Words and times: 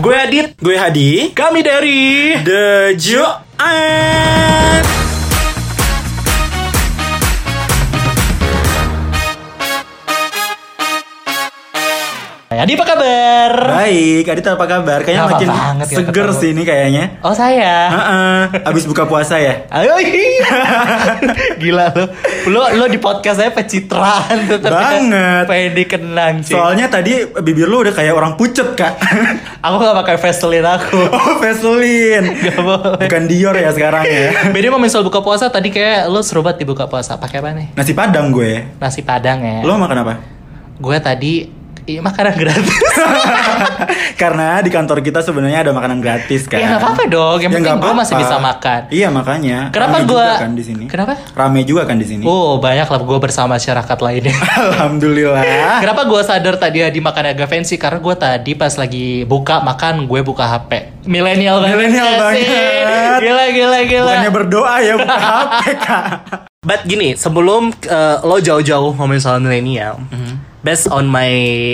Gue 0.00 0.16
Adit. 0.16 0.56
Gue 0.56 0.76
Hadi. 0.80 1.36
Kami 1.36 1.60
dari 1.60 2.32
The 2.40 2.96
Joan. 2.96 4.80
Adi 12.52 12.78
apa 12.78 12.86
kabar? 12.86 13.52
Baik, 13.82 14.22
Adit 14.28 14.46
apa 14.46 14.66
kabar? 14.70 15.02
Kayaknya 15.02 15.24
makin 15.26 15.48
banget 15.50 15.86
ya 15.90 15.96
seger 15.98 16.30
ketemu. 16.30 16.38
sih 16.38 16.48
ini 16.54 16.62
kayaknya. 16.62 17.04
Oh 17.26 17.34
saya. 17.34 17.74
Heeh, 17.90 18.40
abis 18.70 18.86
buka 18.86 19.02
puasa 19.02 19.34
ya. 19.42 19.66
Ayo 19.66 19.98
Gila 21.62 21.90
lo 21.90 22.06
Lo, 22.50 22.66
lo 22.74 22.90
di 22.90 22.98
podcast 22.98 23.38
saya 23.38 23.54
pencitraan 23.54 24.50
tuh 24.50 24.58
tapi 24.58 24.74
Banget. 24.74 25.44
Pengen 25.46 25.72
dikenang 25.78 26.34
sih 26.42 26.50
Soalnya 26.58 26.90
tadi 26.90 27.22
bibir 27.38 27.70
lu 27.70 27.86
udah 27.86 27.94
kayak 27.94 28.10
orang 28.10 28.34
pucet, 28.34 28.74
Kak. 28.74 28.98
Aku 29.66 29.78
gak 29.78 29.94
pakai 30.02 30.16
Vaseline 30.18 30.66
aku 30.66 30.98
oh, 31.14 31.38
Vaseline. 31.38 32.34
Gak 32.50 32.58
boleh 32.58 33.06
Bukan 33.06 33.22
Dior 33.30 33.54
ya 33.54 33.70
sekarang 33.70 34.02
ya. 34.02 34.50
Beda 34.50 34.74
sama 34.74 34.86
soal 34.90 35.06
buka 35.06 35.22
puasa 35.22 35.54
Tadi 35.54 35.70
kayak 35.70 36.10
lo 36.10 36.18
seru 36.26 36.42
banget 36.42 36.64
di 36.64 36.66
buka 36.66 36.90
puasa 36.90 37.14
Pakai 37.14 37.38
apa 37.38 37.54
nih? 37.54 37.68
Nasi 37.78 37.94
Padang 37.94 38.34
gue. 38.34 38.74
Nasi 38.82 39.06
padang 39.06 39.38
ya 39.38 39.62
Lo 39.62 39.78
makan 39.78 40.02
apa? 40.02 40.14
Gue 40.82 40.98
tadi 40.98 41.61
Iya 41.82 41.98
makanan 41.98 42.34
gratis 42.34 42.78
Karena 44.22 44.62
di 44.62 44.70
kantor 44.70 45.02
kita 45.02 45.18
sebenarnya 45.18 45.66
ada 45.66 45.72
makanan 45.74 45.98
gratis 45.98 46.46
kan. 46.46 46.62
Ya, 46.62 46.70
nggak 46.70 46.80
apa-apa 46.80 47.02
dong. 47.10 47.38
Yang 47.38 47.52
Ya, 47.52 47.56
penting 47.58 47.74
apa-apa. 47.74 47.98
masih 47.98 48.14
bisa 48.16 48.36
makan. 48.38 48.80
Iya 48.88 49.08
makanya. 49.10 49.58
Kenapa 49.74 49.96
juga 50.00 50.38
kan 50.38 50.54
di 50.54 50.62
sini? 50.62 50.84
Kenapa? 50.86 51.18
Rame 51.34 51.60
juga 51.66 51.82
kan 51.82 51.98
di 51.98 52.06
sini. 52.06 52.22
Oh 52.22 52.56
banyak 52.56 52.86
lah 52.86 53.00
gue 53.02 53.18
bersama 53.18 53.58
masyarakat 53.58 53.98
lainnya 53.98 54.32
Alhamdulillah. 54.62 55.42
Kenapa 55.82 56.02
gue 56.06 56.22
sadar 56.22 56.54
tadi 56.56 56.86
di 56.86 57.00
makan 57.02 57.24
agak 57.28 57.50
fancy? 57.50 57.74
Karena 57.76 57.98
gue 57.98 58.14
tadi 58.14 58.52
pas 58.54 58.72
lagi 58.72 59.26
buka 59.26 59.58
makan 59.60 60.06
gue 60.06 60.20
buka 60.22 60.46
HP. 60.48 61.02
Milenial 61.04 61.58
banget. 61.58 61.76
Milenial 61.76 62.06
sih? 62.06 62.18
banget. 62.46 63.18
Gila 63.20 63.44
gila 63.50 63.78
gila. 63.84 64.06
Bukannya 64.06 64.32
berdoa 64.32 64.74
ya 64.78 64.94
buka 64.96 65.18
HP 65.18 65.62
kak. 65.82 66.06
But 66.62 66.86
gini, 66.86 67.18
sebelum 67.18 67.74
uh, 67.90 68.22
lo 68.22 68.38
jauh-jauh 68.38 68.94
ngomongin 68.94 69.18
soal 69.18 69.42
milenial, 69.42 69.98
based 70.62 70.88
on 70.88 71.10
my 71.10 71.30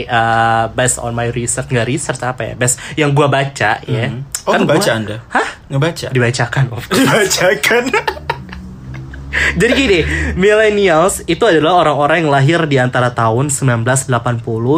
uh, 0.08 0.72
based 0.72 0.98
on 0.98 1.12
my 1.12 1.28
research 1.30 1.68
nggak 1.68 1.86
research 1.86 2.20
apa 2.24 2.52
ya, 2.52 2.54
based 2.56 2.80
yang 2.96 3.12
gue 3.12 3.28
baca 3.28 3.80
ya. 3.84 4.06
Oh 4.48 4.56
ngebaca 4.56 4.80
gua- 4.80 4.96
anda? 4.96 5.16
Hah? 5.28 5.48
Ngebaca? 5.68 6.08
Dibacakan. 6.10 6.64
of 6.72 6.82
course. 6.88 6.98
Dibacakan. 7.04 7.84
Jadi 9.60 9.72
gini, 9.76 10.00
millennials 10.40 11.20
itu 11.28 11.44
adalah 11.44 11.84
orang-orang 11.84 12.24
yang 12.24 12.32
lahir 12.32 12.60
di 12.64 12.80
antara 12.80 13.12
tahun 13.12 13.52
1980 13.52 14.08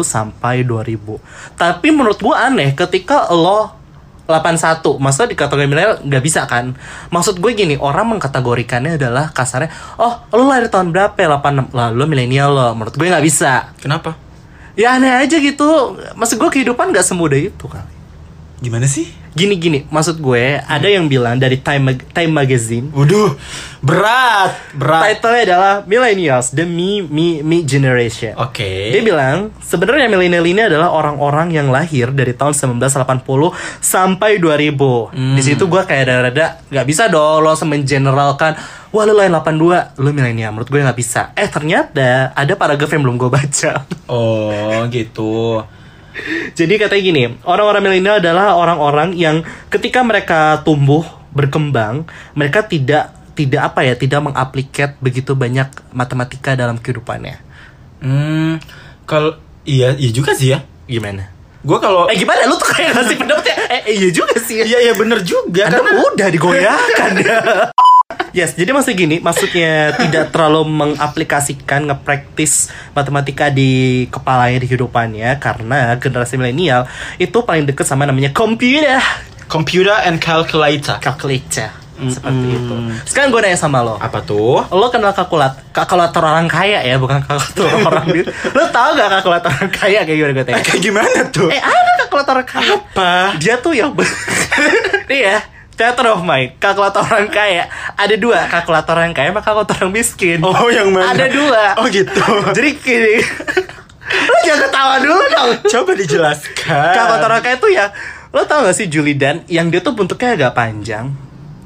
sampai 0.03 0.67
2000. 0.67 1.55
Tapi 1.55 1.87
menurut 1.89 2.19
gua 2.19 2.51
aneh 2.51 2.75
ketika 2.75 3.31
lo 3.31 3.80
81, 4.31 4.97
maksudnya 5.03 5.29
di 5.29 5.37
kategori 5.37 5.67
milenial 5.67 5.99
nggak 6.07 6.23
bisa 6.23 6.47
kan? 6.47 6.73
Maksud 7.11 7.43
gue 7.43 7.51
gini, 7.51 7.75
orang 7.75 8.15
mengkategorikannya 8.15 8.95
adalah 8.95 9.35
kasarnya, 9.35 9.69
oh 9.99 10.23
lo 10.31 10.47
lahir 10.47 10.71
tahun 10.71 10.95
berapa 10.95 11.13
ya? 11.19 11.27
86, 11.37 11.75
lah 11.75 11.91
lo 11.91 12.05
milenial 12.07 12.49
lo. 12.55 12.67
Menurut 12.73 12.95
gue 12.95 13.07
nggak 13.11 13.25
bisa. 13.25 13.69
Kenapa? 13.77 14.15
Ya 14.79 14.95
aneh 14.95 15.11
aja 15.11 15.37
gitu. 15.37 15.99
Maksud 16.15 16.39
gue 16.39 16.49
kehidupan 16.49 16.89
nggak 16.95 17.03
semudah 17.03 17.37
itu 17.37 17.65
kali. 17.67 17.93
Gimana 18.63 18.87
sih? 18.87 19.20
Gini 19.31 19.55
gini, 19.55 19.79
maksud 19.87 20.19
gue 20.19 20.59
ada 20.59 20.83
yang 20.83 21.07
bilang 21.07 21.39
dari 21.39 21.55
Time 21.55 21.95
Mag- 21.95 22.07
Time 22.11 22.35
Magazine 22.35 22.91
Waduh, 22.91 23.39
berat, 23.79 24.59
berat. 24.75 25.01
Title-nya 25.07 25.41
adalah 25.47 25.73
Millennials, 25.87 26.51
the 26.51 26.67
Me 26.67 26.99
Me 26.99 27.39
Me 27.39 27.63
Generation. 27.63 28.35
Oke. 28.35 28.91
Dia 28.91 28.99
bilang 28.99 29.55
sebenarnya 29.63 30.11
milenial 30.11 30.43
ini 30.43 30.61
adalah 30.67 30.91
orang-orang 30.91 31.55
yang 31.55 31.71
lahir 31.71 32.11
dari 32.11 32.35
tahun 32.35 32.51
1980 32.51 33.55
sampai 33.79 34.35
2000. 34.35 35.15
Hmm. 35.15 35.35
Di 35.39 35.41
situ 35.41 35.63
gua 35.63 35.87
kayak 35.87 36.11
rada-rada 36.11 36.59
nggak 36.67 36.85
bisa 36.85 37.07
dong 37.07 37.39
lo 37.39 37.55
langsung 37.55 37.71
mengeneralkan 37.71 38.59
wah 38.91 39.07
lo 39.07 39.15
lahir 39.15 39.31
82, 39.31 39.95
lo 39.95 40.09
milenial. 40.11 40.51
Menurut 40.51 40.67
gue 40.67 40.83
nggak 40.83 40.99
bisa. 40.99 41.31
Eh 41.39 41.47
ternyata 41.47 42.35
ada 42.35 42.53
paragraf 42.59 42.91
yang 42.91 43.07
belum 43.07 43.15
gue 43.15 43.31
baca. 43.31 43.87
Oh 44.11 44.83
gitu. 44.91 45.63
Jadi 46.59 46.73
katanya 46.75 47.03
gini, 47.03 47.23
orang-orang 47.47 47.81
milenial 47.81 48.19
adalah 48.19 48.59
orang-orang 48.59 49.15
yang 49.15 49.41
ketika 49.71 50.03
mereka 50.03 50.61
tumbuh 50.67 51.03
berkembang, 51.31 52.03
mereka 52.35 52.67
tidak 52.67 53.15
tidak 53.31 53.71
apa 53.71 53.87
ya, 53.87 53.95
tidak 53.95 54.21
mengaplikat 54.21 54.99
begitu 54.99 55.33
banyak 55.33 55.71
matematika 55.95 56.53
dalam 56.53 56.75
kehidupannya. 56.77 57.39
Hmm, 58.03 58.59
kalau 59.07 59.39
iya, 59.63 59.95
iya 59.95 60.11
juga 60.11 60.35
sih 60.35 60.51
ya. 60.51 60.67
Gimana? 60.85 61.30
Gue 61.61 61.77
kalau 61.77 62.09
Eh 62.09 62.17
gimana 62.17 62.49
lu 62.49 62.57
tuh 62.57 62.73
kayak 62.73 62.97
ngasih 62.97 63.15
pendapatnya? 63.21 63.55
Eh 63.85 63.93
iya 63.93 64.09
juga 64.09 64.35
sih. 64.41 64.65
Iya 64.65 64.77
iya 64.89 64.93
bener 64.97 65.21
juga 65.21 65.69
Anda 65.69 65.77
karena 65.77 65.91
mudah 66.01 66.27
digoyahkan 66.33 67.11
ya. 67.21 67.37
Yes, 68.31 68.55
jadi 68.55 68.71
maksud 68.71 68.95
gini, 68.95 69.19
maksudnya 69.19 69.91
tidak 69.95 70.31
terlalu 70.31 70.63
mengaplikasikan, 70.63 71.87
ngepraktis 71.91 72.71
matematika 72.95 73.51
di 73.51 74.07
kepalanya 74.07 74.59
di 74.63 74.67
kehidupannya 74.71 75.35
karena 75.39 75.99
generasi 75.99 76.39
milenial 76.39 76.87
itu 77.19 77.43
paling 77.43 77.67
deket 77.67 77.83
sama 77.83 78.07
namanya 78.07 78.31
computer, 78.31 79.03
computer 79.51 79.95
and 80.07 80.23
calculator. 80.23 80.95
calculator, 81.03 81.71
seperti 82.07 82.47
itu. 82.51 82.75
Sekarang 83.03 83.29
gue 83.29 83.41
nanya 83.41 83.55
sama 83.55 83.79
lo, 83.79 83.95
Apa 83.95 84.19
tuh? 84.19 84.63
lo 84.65 84.87
kenal 84.87 85.11
kalkulat 85.11 85.53
kalkulator 85.69 86.23
orang 86.23 86.45
kaya 86.45 86.81
ya, 86.81 86.95
bukan 86.95 87.21
kalkulator 87.21 87.67
orang 87.91 88.05
duit. 88.07 88.25
Lo 88.49 88.63
tau 88.67 88.93
gak 88.93 89.09
kalkulator 89.11 89.51
orang 89.51 89.69
kaya 89.69 89.99
kayak 90.01 90.17
gimana 90.17 90.31
gue 90.33 90.45
tanya? 90.45 90.63
Kayak 90.63 90.81
gimana 90.81 91.19
tuh? 91.29 91.47
Eh 91.47 91.59
ada 91.59 91.91
kalkulator 91.99 92.33
orang 92.35 92.49
kaya. 92.49 92.69
Apa? 92.73 93.11
Dia 93.35 93.55
tuh 93.57 93.73
yang 93.73 93.91
Nih 95.09 95.21
ya 95.23 95.37
Theater 95.71 96.07
of 96.09 96.21
mind 96.21 96.55
Kalkulator 96.55 97.01
orang 97.01 97.27
kaya 97.27 97.65
Ada 97.95 98.15
dua 98.15 98.45
Kalkulator 98.45 98.93
orang 98.93 99.11
kaya 99.11 99.29
sama 99.29 99.41
kalkulator 99.41 99.75
orang 99.79 99.91
miskin 99.91 100.37
Oh 100.39 100.67
yang 100.67 100.91
mana? 100.91 101.11
Ada 101.11 101.25
dua 101.27 101.63
Oh 101.75 101.87
gitu. 101.87 102.21
Jadi 102.51 102.69
gini 102.77 103.15
Lo 104.29 104.37
jangan 104.43 104.61
ketawa 104.67 104.95
dulu 104.99 105.23
dong 105.25 105.51
Coba 105.65 105.91
dijelaskan. 105.95 106.93
Kalkulator 106.93 107.29
orang 107.29 107.41
kaya 107.41 107.55
tuh 107.57 107.71
ya 107.71 107.85
Lo 108.29 108.43
tau 108.43 108.61
gak 108.61 108.73
sih 108.73 108.87
Julidan 108.87 109.43
Yang 109.47 109.65
dia 109.69 109.81
tuh 109.81 109.93
bentuknya 109.93 110.29
agak 110.35 110.51
panjang 110.53 111.11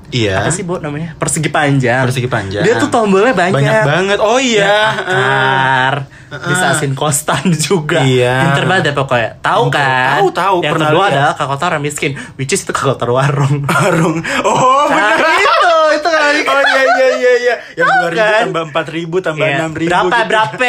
Iya. 0.08 0.40
Apa 0.40 0.50
sih 0.50 0.62
bu 0.62 0.78
namanya? 0.78 1.14
Persegi 1.16 1.50
panjang 1.50 2.04
Persegi 2.04 2.26
panjang. 2.26 2.62
Dia 2.62 2.76
tuh 2.76 2.88
tombolnya 2.88 3.32
banyak 3.32 3.56
Banyak 3.56 3.82
banget. 3.84 4.18
Oh 4.20 4.38
iya. 4.38 4.94
Akar 4.96 5.96
Bisa 6.28 6.66
asin 6.72 6.92
konstan 6.92 7.42
juga 7.68 8.02
Iya. 8.02 8.46
Pinter 8.46 8.66
banget 8.66 8.84
deh 8.86 8.96
pokoknya 8.96 9.30
Tahu 9.40 9.64
kan 9.70 10.20
Tahu, 10.20 10.28
tahu. 10.32 10.56
Yang 10.60 10.72
Pernah 10.72 10.88
kedua 10.88 11.04
adalah 11.08 11.34
kalkulator 11.34 11.68
orang 11.70 11.84
miskin 11.84 12.12
Which 12.36 12.52
is 12.52 12.62
itu 12.62 12.72
kalkulator 12.72 13.10
warung 13.10 13.56
Warung. 13.72 14.16
Oh 14.42 14.86
Nah, 14.88 15.16
bener. 15.16 15.42
itu 15.42 15.74
itu 15.96 16.10
kan 16.10 16.34
Oh 16.46 16.62
iya 16.62 16.84
iya 16.92 17.08
iya 17.16 17.34
iya. 17.38 17.56
Yang 17.74 17.88
dua 17.88 18.10
ribu 18.10 18.20
kan? 18.20 18.42
tambah 18.44 18.64
empat 18.68 18.86
ribu 18.90 19.16
tambah 19.20 19.42
Iya. 19.44 19.56
enam 19.58 19.72
ribu. 19.74 19.90
berapa 19.90 20.06
gitu. 20.12 20.28
berapa 20.28 20.66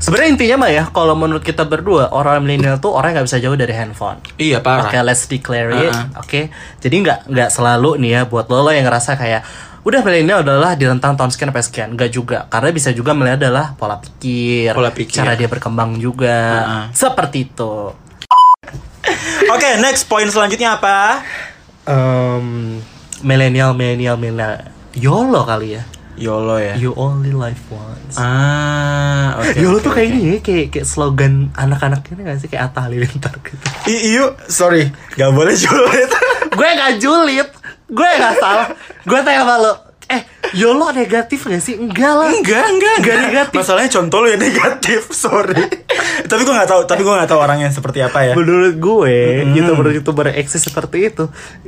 sebenarnya 0.00 0.30
intinya 0.32 0.56
mah 0.64 0.70
ya 0.72 0.84
kalau 0.88 1.12
menurut 1.12 1.44
kita 1.44 1.62
berdua 1.62 2.08
orang 2.10 2.40
milenial 2.40 2.80
tuh 2.80 2.90
orang 2.90 3.12
nggak 3.12 3.26
bisa 3.28 3.38
jauh 3.38 3.54
dari 3.54 3.70
handphone 3.70 4.18
Iya 4.34 4.58
parah. 4.58 4.88
Oke, 4.88 4.96
let's 5.04 5.28
declare 5.28 5.70
it. 5.70 5.92
Uh-uh. 5.92 6.24
Oke, 6.24 6.48
jadi 6.80 6.94
nggak 6.96 7.18
nggak 7.28 7.50
selalu 7.52 8.00
nih 8.00 8.10
ya 8.10 8.20
buat 8.24 8.48
lo 8.48 8.64
lo 8.64 8.72
yang 8.72 8.88
ngerasa 8.88 9.14
kayak 9.14 9.44
udah 9.80 10.00
milenial 10.04 10.44
adalah 10.44 10.76
di 10.76 10.84
rentang 10.84 11.16
tahun 11.16 11.32
sekian 11.32 11.48
sampai 11.52 11.64
sekian. 11.64 11.88
Nggak 11.96 12.10
juga, 12.12 12.38
karena 12.48 12.68
bisa 12.68 12.92
juga 12.92 13.16
melihat 13.16 13.40
adalah 13.40 13.72
pola 13.76 13.96
pikir, 13.96 14.76
Pola 14.76 14.92
pikir. 14.92 15.20
cara 15.24 15.32
dia 15.36 15.48
berkembang 15.48 15.96
juga, 15.96 16.36
Uh-uh. 16.64 16.84
seperti 16.92 17.48
itu. 17.48 17.92
Oke 19.54 19.68
next 19.80 20.04
poin 20.04 20.28
selanjutnya 20.28 20.76
apa? 20.76 21.24
Um, 21.88 22.76
milenial, 23.20 23.72
milenial, 23.72 24.20
milenial, 24.20 24.68
YOLO 24.92 25.44
kali 25.44 25.80
ya. 25.80 25.82
YOLO 26.20 26.60
ya. 26.60 26.76
You 26.76 26.92
only 26.94 27.32
live 27.32 27.56
once. 27.72 28.14
Ah, 28.14 29.40
oke. 29.40 29.56
YOLO 29.56 29.80
oke, 29.80 29.82
tuh 29.82 29.92
kayak 29.96 30.06
oke. 30.06 30.14
ini 30.14 30.20
ya, 30.20 30.36
kayak 30.38 30.66
kayak 30.68 30.86
slogan 30.86 31.34
anak-anak 31.54 32.04
ini 32.06 32.20
gak 32.22 32.38
sih 32.38 32.46
kayak 32.46 32.68
Atta 32.68 32.84
Halilintar 32.84 33.32
gitu. 33.40 33.56
I- 33.88 34.04
Iyo, 34.12 34.36
sorry, 34.44 34.92
gak 35.16 35.32
boleh 35.32 35.56
julid. 35.56 36.10
gue 36.52 36.68
gak 36.76 36.92
julid, 36.98 37.48
gue 37.88 38.10
gak 38.14 38.34
salah. 38.36 38.68
Gue 39.02 39.18
tanya 39.24 39.42
sama 39.42 39.56
lo, 39.58 39.72
YOLO 40.54 40.90
negatif 40.90 41.46
gak 41.46 41.62
sih? 41.62 41.78
Enggak 41.78 42.12
lah. 42.18 42.30
enggak, 42.30 42.64
enggak, 42.66 42.94
Enggak 43.00 43.16
negatif. 43.30 43.56
Masalahnya 43.62 43.90
contoh 43.90 44.18
lu 44.22 44.28
yang 44.30 44.42
negatif, 44.42 45.00
sorry. 45.24 45.62
tapi 46.26 46.42
gue 46.46 46.54
nggak 46.54 46.70
tahu, 46.70 46.80
tapi 46.86 47.00
gue 47.02 47.14
nggak 47.14 47.30
tahu 47.30 47.40
orangnya 47.40 47.70
seperti 47.70 48.02
apa 48.02 48.18
ya. 48.22 48.34
Menurut 48.34 48.76
gue, 48.76 49.16
youtuber-youtuber 49.56 50.30
yang 50.30 50.38
eksis 50.42 50.62
seperti 50.66 51.10
itu, 51.10 51.24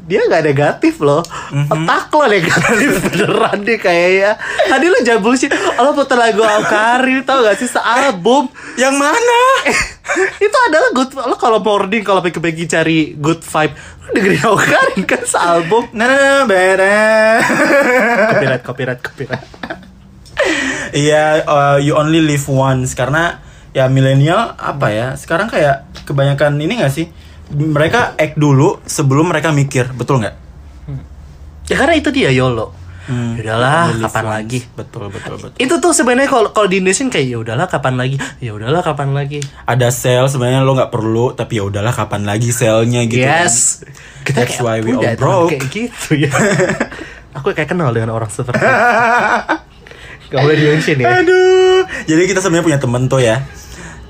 dia 0.07 0.27
gak 0.27 0.45
negatif 0.45 0.99
loh. 1.03 1.23
Otak 1.51 2.11
lo 2.15 2.27
negatif 2.27 2.91
beneran 3.11 3.59
deh 3.63 3.79
kayaknya. 3.79 4.39
Tadi 4.69 4.87
lo 4.87 4.99
jangan 5.03 5.21
bullshit, 5.23 5.51
lo 5.55 5.91
putar 5.95 6.19
lagu 6.19 6.43
Awkari, 6.43 7.23
tau 7.27 7.43
gak 7.43 7.59
sih 7.59 7.71
sealbum. 7.71 8.51
Yang 8.77 8.95
mana? 8.99 9.41
itu 10.47 10.59
adalah 10.69 10.91
good 10.93 11.15
lo 11.15 11.37
kalau 11.39 11.63
morning 11.63 12.03
kalau 12.03 12.19
pagi-pagi 12.19 12.67
cari 12.67 13.15
good 13.15 13.41
vibe 13.41 13.75
lo 14.02 14.02
dengerin 14.13 14.45
Awkari 14.45 15.03
kan 15.09 15.23
sealbum 15.25 15.89
Nah, 15.97 16.07
nah, 16.07 16.19
nah, 16.19 16.43
beres. 16.45 17.43
copyright 18.33 18.63
copyright 18.63 19.01
copyright 19.01 19.45
Iya, 20.93 21.47
uh, 21.47 21.77
you 21.81 21.97
only 21.97 22.21
live 22.21 22.45
once 22.51 22.93
karena 22.93 23.41
ya 23.73 23.89
milenial 23.89 24.53
apa 24.61 24.93
ya? 24.93 25.07
Sekarang 25.17 25.49
kayak 25.49 25.89
kebanyakan 26.05 26.61
ini 26.61 26.83
gak 26.83 26.93
sih? 26.93 27.09
mereka 27.53 28.17
act 28.17 28.41
dulu 28.41 28.81
sebelum 28.89 29.29
mereka 29.29 29.53
mikir, 29.53 29.93
betul 29.93 30.25
nggak? 30.25 30.37
Ya 31.69 31.77
karena 31.79 31.95
itu 32.01 32.09
dia 32.09 32.33
YOLO. 32.33 32.73
Hmm. 33.03 33.35
Udahlah, 33.35 33.91
kapan 34.07 34.25
once. 34.25 34.35
lagi? 34.39 34.61
Betul 34.79 35.07
betul 35.11 35.35
betul. 35.41 35.59
Itu 35.59 35.75
tuh 35.83 35.91
sebenarnya 35.91 36.31
kalau 36.31 36.49
kalau 36.55 36.69
di 36.71 36.79
Indonesia 36.79 37.03
kayak 37.11 37.27
ya 37.27 37.39
udahlah 37.43 37.67
kapan 37.67 37.95
lagi? 37.99 38.17
Ya 38.39 38.53
udahlah 38.55 38.83
kapan 38.87 39.11
lagi? 39.11 39.41
Ada 39.67 39.91
sel 39.91 40.31
sebenarnya 40.31 40.63
lo 40.63 40.79
nggak 40.79 40.93
perlu, 40.95 41.35
tapi 41.35 41.59
ya 41.59 41.67
udahlah 41.67 41.91
kapan 41.91 42.23
lagi 42.23 42.55
selnya 42.55 43.03
gitu. 43.11 43.27
kan. 43.27 43.51
yes. 43.51 43.83
Kita 44.23 44.47
That's 44.47 44.63
kayak 44.63 44.67
why 44.67 44.79
we 44.79 44.95
all 44.95 45.19
broke. 45.19 45.51
Kayak 45.51 45.67
gitu 45.75 46.11
ya. 46.15 46.31
Aku 47.43 47.51
kayak 47.51 47.75
kenal 47.75 47.91
dengan 47.91 48.15
orang 48.15 48.31
seperti 48.31 48.61
itu. 48.61 48.71
Gak 50.33 50.41
boleh 50.41 50.57
di 50.57 50.65
mention 50.65 50.97
ya. 50.97 51.21
Aduh. 51.21 51.81
Jadi 52.09 52.23
kita 52.25 52.41
sebenarnya 52.41 52.65
punya 52.65 52.81
temen 52.81 53.03
tuh 53.09 53.21
ya. 53.21 53.45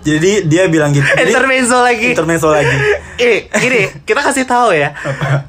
Jadi 0.03 0.51
dia 0.51 0.67
bilang 0.67 0.91
gitu. 0.91 1.07
Intermezzo 1.07 1.79
lagi. 1.79 2.11
intermezzo 2.15 2.49
lagi. 2.51 2.77
eh, 3.23 3.47
gini, 3.47 4.03
kita 4.03 4.21
kasih 4.23 4.45
tahu 4.47 4.75
ya. 4.75 4.95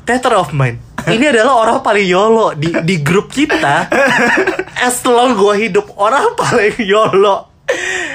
Theater 0.06 0.38
of 0.38 0.54
Mind. 0.54 0.93
Ini 1.04 1.26
adalah 1.36 1.54
orang 1.60 1.78
paling 1.84 2.08
YOLO 2.08 2.56
di 2.56 2.72
di 2.84 2.96
grup 3.04 3.28
kita. 3.28 3.92
As 4.80 5.04
long 5.04 5.36
gue 5.36 5.68
hidup 5.68 5.92
orang 6.00 6.32
paling 6.40 6.80
YOLO. 6.80 7.52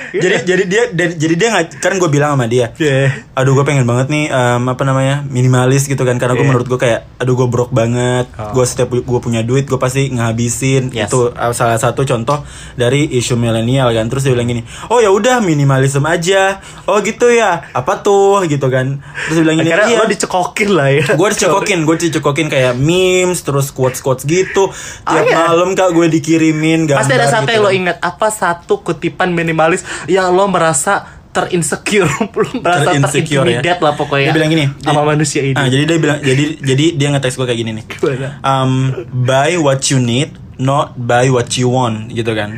jadi 0.22 0.36
jadi 0.42 0.62
dia 0.64 0.82
jadi 1.10 1.34
dia 1.34 1.48
nggak 1.50 1.66
kan 1.78 1.96
gue 1.96 2.08
bilang 2.08 2.34
sama 2.34 2.46
dia. 2.46 2.72
Yeah. 2.76 3.12
Aduh 3.32 3.52
gue 3.52 3.62
pengen 3.62 3.84
banget 3.84 4.08
nih 4.08 4.28
em, 4.28 4.62
apa 4.64 4.82
namanya 4.82 5.22
minimalis 5.22 5.84
gitu 5.84 6.00
kan 6.00 6.16
karena 6.16 6.32
gue 6.32 6.40
Iya. 6.40 6.50
menurut 6.50 6.66
gue 6.66 6.78
kayak 6.78 7.00
aduh 7.18 7.34
gue 7.34 7.48
broke 7.48 7.70
banget 7.70 8.30
Oh. 8.34 8.54
gue 8.54 8.64
setiap 8.64 8.88
gue 8.88 9.20
punya 9.20 9.42
duit 9.42 9.64
gue 9.64 9.76
pasti 9.76 10.08
ngabisin 10.08 10.90
Yes. 10.90 11.10
itu 11.10 11.28
uh, 11.28 11.52
salah 11.52 11.76
satu 11.76 12.02
contoh 12.02 12.40
dari 12.74 13.04
isu 13.12 13.34
milenial 13.34 13.90
kan 13.90 14.06
terus 14.06 14.22
dia 14.22 14.32
bilang 14.32 14.46
gini 14.46 14.62
oh 14.88 14.98
ya 14.98 15.10
udah 15.10 15.38
minimalism 15.38 16.04
aja 16.04 16.58
oh 16.84 17.00
gitu 17.00 17.28
ya 17.28 17.66
apa 17.68 17.98
tuh 17.98 18.44
gitu 18.44 18.68
kan 18.68 19.00
terus 19.26 19.34
dia 19.34 19.44
bilang 19.44 19.58
gini 19.58 19.70
Akhirnya 19.70 19.88
iya 19.88 19.98
lo 19.98 20.06
dicekokin 20.06 20.70
lah 20.70 20.88
ya. 20.88 21.04
gue 21.10 21.28
dicekokin 21.34 21.78
gue 21.82 21.96
dicekokin 22.00 22.46
kayak 22.46 22.74
memes 22.74 23.42
terus 23.42 23.68
quotes 23.68 23.98
quotes 23.98 24.22
gitu 24.22 24.70
tiap 25.02 25.24
iya. 25.24 25.36
malam 25.44 25.74
kak 25.74 25.90
gue 25.90 26.06
dikirimin 26.08 26.86
gambar 26.86 27.02
Pasti 27.02 27.12
ada 27.12 27.26
satu 27.26 27.44
gitu 27.44 27.52
yang 27.52 27.62
lo 27.62 27.68
kan. 27.68 27.78
ingat 27.78 27.96
apa 28.00 28.28
satu 28.28 28.74
kutipan 28.80 29.30
minimalis 29.30 29.82
yang 30.06 30.30
lo 30.30 30.46
merasa 30.46 31.02
terinsecure, 31.28 32.08
lo 32.34 32.50
merasa 32.56 32.88
Terinsecure 32.88 33.46
ya. 33.48 33.58
terintimidate 33.58 33.80
lah 33.80 33.92
pokoknya. 33.94 34.26
Dia 34.26 34.34
bilang 34.34 34.50
gini, 34.50 34.64
sama 34.78 35.00
dia- 35.00 35.08
manusia 35.08 35.40
ini. 35.42 35.54
Ah, 35.54 35.66
jadi 35.66 35.82
dia 35.84 35.98
bilang 35.98 36.18
jadi 36.20 36.44
jadi 36.58 36.84
dia 36.94 37.08
nge-text 37.10 37.36
gue 37.36 37.46
kayak 37.46 37.58
gini 37.58 37.70
nih. 37.72 37.84
Gimana? 37.90 38.28
Um, 38.40 38.72
buy 39.20 39.56
what 39.56 39.82
you 39.86 39.98
need, 39.98 40.30
not 40.56 40.94
buy 40.94 41.26
what 41.26 41.50
you 41.54 41.68
want 41.68 42.10
gitu 42.10 42.30
kan. 42.32 42.54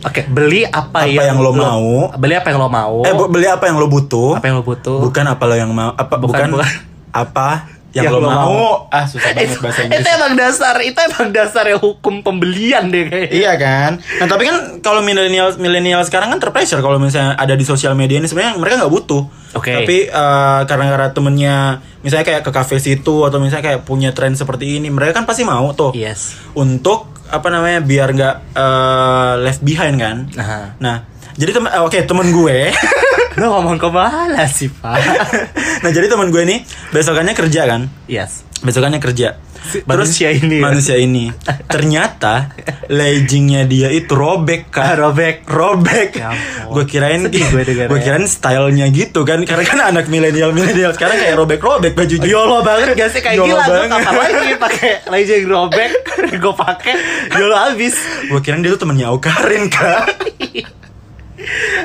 Oke, 0.00 0.24
beli 0.26 0.64
apa, 0.64 1.04
Apa 1.04 1.22
yang 1.22 1.36
lo 1.38 1.52
mau. 1.52 2.08
Beli 2.14 2.32
apa 2.32 2.48
yang 2.48 2.58
lo 2.58 2.68
mau. 2.68 3.04
Eh 3.04 3.12
beli 3.12 3.44
apa 3.44 3.68
yang 3.68 3.76
lo 3.76 3.84
butuh? 3.84 4.32
apa 4.34 4.48
yang 4.48 4.56
lo 4.56 4.64
butuh. 4.64 4.96
Bukan 4.98 5.24
apa 5.26 5.42
lo 5.44 5.54
yang 5.54 5.68
mau 5.70 5.92
apa 5.92 6.16
Bukan, 6.16 6.24
bukan, 6.24 6.48
bukan. 6.56 6.68
apa 7.12 7.48
yang, 7.90 8.06
Yang 8.06 8.12
lo, 8.12 8.18
lo 8.18 8.26
mau. 8.26 8.34
mau. 8.46 8.64
Ah, 8.88 9.02
susah 9.02 9.30
banget 9.34 9.50
itu, 9.50 9.58
bahasa 9.58 9.80
itu 9.80 9.90
Inggris. 9.90 10.06
emang 10.12 10.32
dasar, 10.34 10.74
itu 10.78 10.98
emang 11.00 11.26
dasar 11.30 11.64
yang 11.66 11.78
hukum 11.78 12.14
pembelian 12.20 12.86
deh 12.86 13.04
kayaknya. 13.04 13.30
Iya 13.30 13.52
kan. 13.54 13.90
Nah 13.98 14.26
tapi 14.26 14.42
kan 14.44 14.56
kalau 14.78 15.00
milenial 15.00 15.54
milenial 15.56 16.00
sekarang 16.02 16.28
kan 16.28 16.38
terpressure 16.38 16.78
kalau 16.78 16.96
misalnya 16.96 17.34
ada 17.34 17.52
di 17.52 17.62
sosial 17.62 17.92
media 17.92 18.16
ini 18.16 18.24
sebenarnya 18.24 18.54
mereka 18.56 18.78
nggak 18.78 18.92
butuh. 18.92 19.22
Oke. 19.52 19.74
Tapi 19.74 19.96
eh, 20.06 20.60
karena 20.64 20.84
karena 20.88 21.08
temennya 21.10 21.56
misalnya 22.00 22.24
kayak 22.24 22.42
ke 22.42 22.50
cafe 22.50 22.76
situ 22.76 23.22
atau 23.22 23.36
misalnya 23.36 23.66
kayak 23.66 23.82
punya 23.82 24.10
tren 24.10 24.32
seperti 24.32 24.76
ini, 24.76 24.88
mereka 24.88 25.12
kan 25.12 25.24
pasti 25.24 25.42
mau 25.42 25.70
tuh 25.72 25.90
Yes. 25.92 26.38
untuk 26.52 27.10
apa 27.26 27.46
namanya 27.46 27.78
biar 27.80 28.08
nggak 28.10 28.36
eh, 28.54 29.32
left 29.40 29.60
behind 29.60 29.96
kan. 29.96 30.16
Nah, 30.32 30.74
Nah 30.78 30.96
jadi 31.32 31.50
temen 31.52 31.68
eh, 31.68 31.78
oke 31.78 31.98
temen 32.00 32.26
gue. 32.28 32.58
lo 33.38 33.46
ngomong 33.54 33.78
ke 33.78 33.88
mana 33.92 34.42
sih 34.50 34.66
pak? 34.66 34.98
nah 35.86 35.90
jadi 35.94 36.10
temen 36.10 36.34
gue 36.34 36.42
nih 36.42 36.58
besokannya 36.90 37.34
kerja 37.38 37.62
kan. 37.70 37.86
yes. 38.10 38.42
besokannya 38.60 39.00
kerja. 39.00 39.38
Si- 39.60 39.84
manusia 39.88 40.32
ini. 40.32 40.58
ya? 40.58 40.62
manusia 40.66 40.96
ini. 41.00 41.32
Ternyata 41.68 42.52
leggingnya 42.92 43.64
dia 43.64 43.88
itu 43.92 44.12
robek 44.12 44.68
kak. 44.72 45.00
Robek. 45.00 45.48
robek. 45.48 46.10
Ya 46.16 46.32
gue 46.70 46.84
kirain 46.86 47.24
gue 47.28 47.62
gue 47.88 48.00
kirain 48.02 48.26
stylenya 48.26 48.90
gitu 48.92 49.24
kan. 49.24 49.44
Karena 49.48 49.64
kan 49.64 49.78
anak 49.94 50.12
milenial 50.12 50.52
milenial 50.52 50.92
sekarang 50.92 51.16
kayak 51.20 51.40
robek 51.40 51.60
robek 51.60 51.92
bajunya 51.96 52.28
Yolo 52.28 52.60
banget. 52.60 52.98
Gak 52.98 53.10
sih 53.14 53.20
kayak 53.24 53.36
Yolo 53.40 53.56
gila. 53.56 53.64
Gue 53.64 53.86
kapan 53.88 54.14
lagi 54.16 54.54
pakai 54.58 54.92
legging 55.08 55.46
robek? 55.48 55.90
Gue 56.36 56.54
pakai. 56.56 56.94
Yolo 57.40 57.56
habis. 57.56 57.96
Gue 58.28 58.40
kirain 58.44 58.60
dia 58.60 58.74
tuh 58.76 58.84
temennya 58.84 59.08
Aukarin 59.08 59.72
kak 59.72 60.04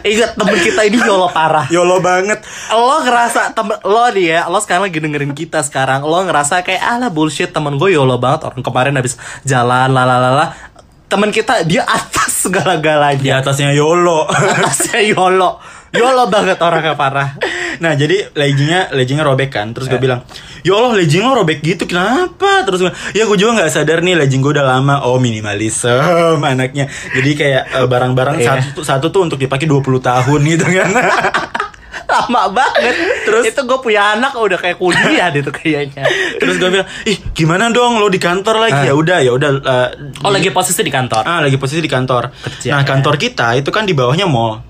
ingat 0.03 0.35
temen 0.35 0.55
kita 0.59 0.81
ini 0.87 0.97
yolo 1.01 1.27
parah. 1.31 1.65
Yolo 1.71 1.99
banget. 2.03 2.43
Lo 2.71 3.01
ngerasa 3.01 3.55
temen 3.55 3.77
lo 3.83 4.05
nih 4.11 4.25
ya 4.37 4.41
lo 4.51 4.59
sekarang 4.59 4.89
lagi 4.89 4.99
dengerin 4.99 5.33
kita 5.33 5.63
sekarang 5.65 6.03
lo 6.05 6.17
ngerasa 6.25 6.61
kayak 6.61 6.83
alah 6.83 7.09
bullshit 7.11 7.51
temen 7.51 7.79
gue 7.79 7.95
yolo 7.95 8.19
banget 8.19 8.47
orang 8.47 8.61
kemarin 8.61 8.95
habis 8.97 9.15
jalan 9.47 9.91
lalalala 9.91 10.55
temen 11.05 11.29
kita 11.29 11.61
dia 11.63 11.85
atas 11.85 12.25
di 12.25 12.51
segala-galanya 12.53 13.41
atasnya 13.41 13.73
yolo. 13.73 14.29
Atasnya 14.29 15.01
yolo 15.01 15.57
yolo 15.91 16.25
banget 16.25 16.57
orangnya 16.57 16.93
parah. 16.93 17.29
Nah 17.75 17.91
jadi 17.91 18.31
leggingnya 18.31 18.89
leggingnya 18.89 19.21
robek 19.21 19.49
kan 19.49 19.69
terus 19.69 19.85
gue 19.85 19.95
bilang 19.95 20.23
ya 20.61 20.73
Allah 20.73 20.95
legging 20.95 21.21
lo 21.21 21.35
robek 21.35 21.59
gitu 21.59 21.83
kenapa? 21.83 22.63
Terus 22.63 22.79
gue 22.81 22.91
ya 23.11 23.23
gue 23.23 23.35
juga 23.35 23.59
nggak 23.59 23.69
sadar 23.69 23.99
nih 23.99 24.15
legging 24.15 24.39
gue 24.39 24.51
udah 24.51 24.65
lama. 24.65 25.03
Oh 25.03 25.19
minimalism 25.19 26.39
anaknya. 26.41 26.87
Jadi 26.87 27.31
kayak 27.33 27.63
eh, 27.73 27.85
barang-barang 27.85 28.35
Iya. 28.37 28.47
satu 28.63 28.81
satu 28.81 29.05
tuh 29.09 29.21
untuk 29.23 29.37
dipakai 29.37 29.67
20 29.67 29.83
tahun 29.99 30.39
gitu 30.45 30.65
kan. 30.65 30.89
Lama 32.05 32.47
banget. 32.47 32.95
Terus 33.23 33.43
itu 33.45 33.61
gue 33.61 33.79
punya 33.81 34.15
anak 34.15 34.35
udah 34.35 34.55
kayak 34.55 34.77
kuliah 34.77 35.31
tuh 35.33 35.51
kayaknya. 35.51 36.05
Terus 36.39 36.55
gue 36.55 36.69
bilang 36.69 36.87
ih 37.03 37.17
gimana 37.33 37.67
dong 37.69 37.99
lo 37.99 38.07
di 38.07 38.19
kantor 38.19 38.55
Ah. 38.55 38.61
lagi 38.63 38.81
ya 38.85 38.93
udah 38.93 39.17
ya 39.19 39.31
udah 39.31 39.49
eh, 39.51 39.89
oh 40.21 40.31
di- 40.31 40.35
lagi 40.39 40.49
posisi 40.49 40.79
di 40.79 40.91
kantor? 40.91 41.23
Ah 41.23 41.39
lagi 41.39 41.55
posisi 41.55 41.79
di 41.79 41.89
kantor. 41.89 42.31
Kerja, 42.31 42.71
nah 42.71 42.81
ya. 42.81 42.87
kantor 42.87 43.15
kita 43.17 43.55
itu 43.55 43.67
kan 43.67 43.83
di 43.83 43.91
bawahnya 43.91 44.27
mall 44.27 44.63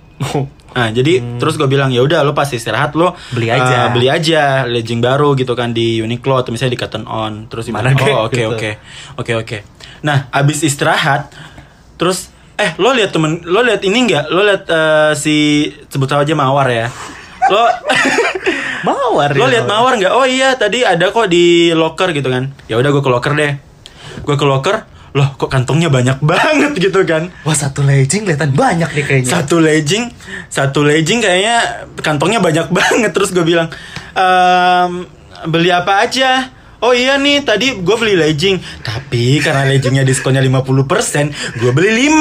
Nah 0.76 0.92
jadi 0.92 1.40
terus 1.40 1.56
gue 1.56 1.66
bilang 1.66 1.88
ya 1.88 2.00
udah 2.00 2.20
lo 2.20 2.32
pas 2.32 2.46
istirahat 2.46 2.94
lo 2.94 3.12
Hmm. 3.12 3.32
Beli 3.32 3.48
aja. 3.50 3.76
eh, 3.78 3.88
beli 3.90 4.08
aja 4.08 4.42
legging 4.66 5.00
baru 5.00 5.32
gitu 5.34 5.52
kan 5.52 5.72
di 5.72 5.98
Uniqlo 5.98 6.36
atau 6.36 6.52
misalnya 6.52 6.76
di 6.76 6.82
Cotton 6.82 7.06
On. 7.06 7.48
Terus 7.48 7.64
dia 7.66 7.74
Mana 7.74 7.90
bilang, 7.90 7.98
kayak 7.98 8.12
oh 8.14 8.24
oke 8.24 8.36
gitu. 8.36 8.50
oke 8.52 8.72
oke 9.18 9.32
oke. 9.38 9.58
Nah 10.02 10.28
abis 10.30 10.62
istirahat 10.62 11.32
terus 11.96 12.28
eh 12.56 12.76
lo 12.76 12.92
lihat 12.92 13.10
temen 13.10 13.40
lo 13.42 13.60
lihat 13.60 13.82
ini 13.82 14.04
nggak? 14.06 14.26
Lo 14.28 14.44
lihat 14.44 14.64
eh, 14.66 15.12
si 15.16 15.36
sebut 15.86 16.08
aja 16.08 16.34
mawar 16.34 16.68
ya. 16.68 16.88
Lo 17.46 17.64
mawar 18.88 19.32
lo 19.32 19.46
ya, 19.46 19.52
lihat 19.54 19.66
mawar. 19.66 19.96
Nggak? 19.96 20.12
Oh 20.12 20.26
iya 20.26 20.54
tadi 20.54 20.84
ada 20.84 21.10
kok 21.10 21.26
di 21.26 21.72
locker 21.72 22.12
gitu 22.12 22.28
kan. 22.28 22.52
Ya 22.68 22.76
udah 22.76 22.90
gue 22.90 23.00
ke 23.00 23.08
locker 23.08 23.34
deh. 23.34 23.52
Gue 24.22 24.36
ke 24.36 24.44
locker 24.44 24.84
loh 25.16 25.32
kok 25.34 25.48
kantongnya 25.48 25.88
banyak 25.88 26.20
banget 26.20 26.76
gitu 26.76 27.00
kan? 27.02 27.32
Wah 27.42 27.56
satu 27.56 27.82
legging 27.82 28.28
kelihatan 28.28 28.52
banyak 28.52 28.92
nih 28.92 29.04
kayaknya. 29.04 29.32
Satu 29.32 29.58
legging 29.58 30.12
satu 30.46 30.84
legging 30.84 31.24
kayaknya 31.24 31.58
kantongnya 31.98 32.38
banyak 32.38 32.68
banget. 32.76 33.10
Terus 33.10 33.32
gue 33.32 33.42
bilang 33.42 33.72
ehm, 34.12 35.08
beli 35.48 35.72
apa 35.72 36.04
aja? 36.04 36.52
Oh 36.84 36.92
iya 36.92 37.16
nih 37.16 37.42
tadi 37.42 37.72
gue 37.74 37.96
beli 37.96 38.14
legging 38.14 38.60
Tapi 38.84 39.40
karena 39.40 39.64
leggingnya 39.66 40.04
diskonnya 40.04 40.44
50% 40.44 41.58
Gue 41.58 41.72
beli 41.72 42.12
5 42.12 42.20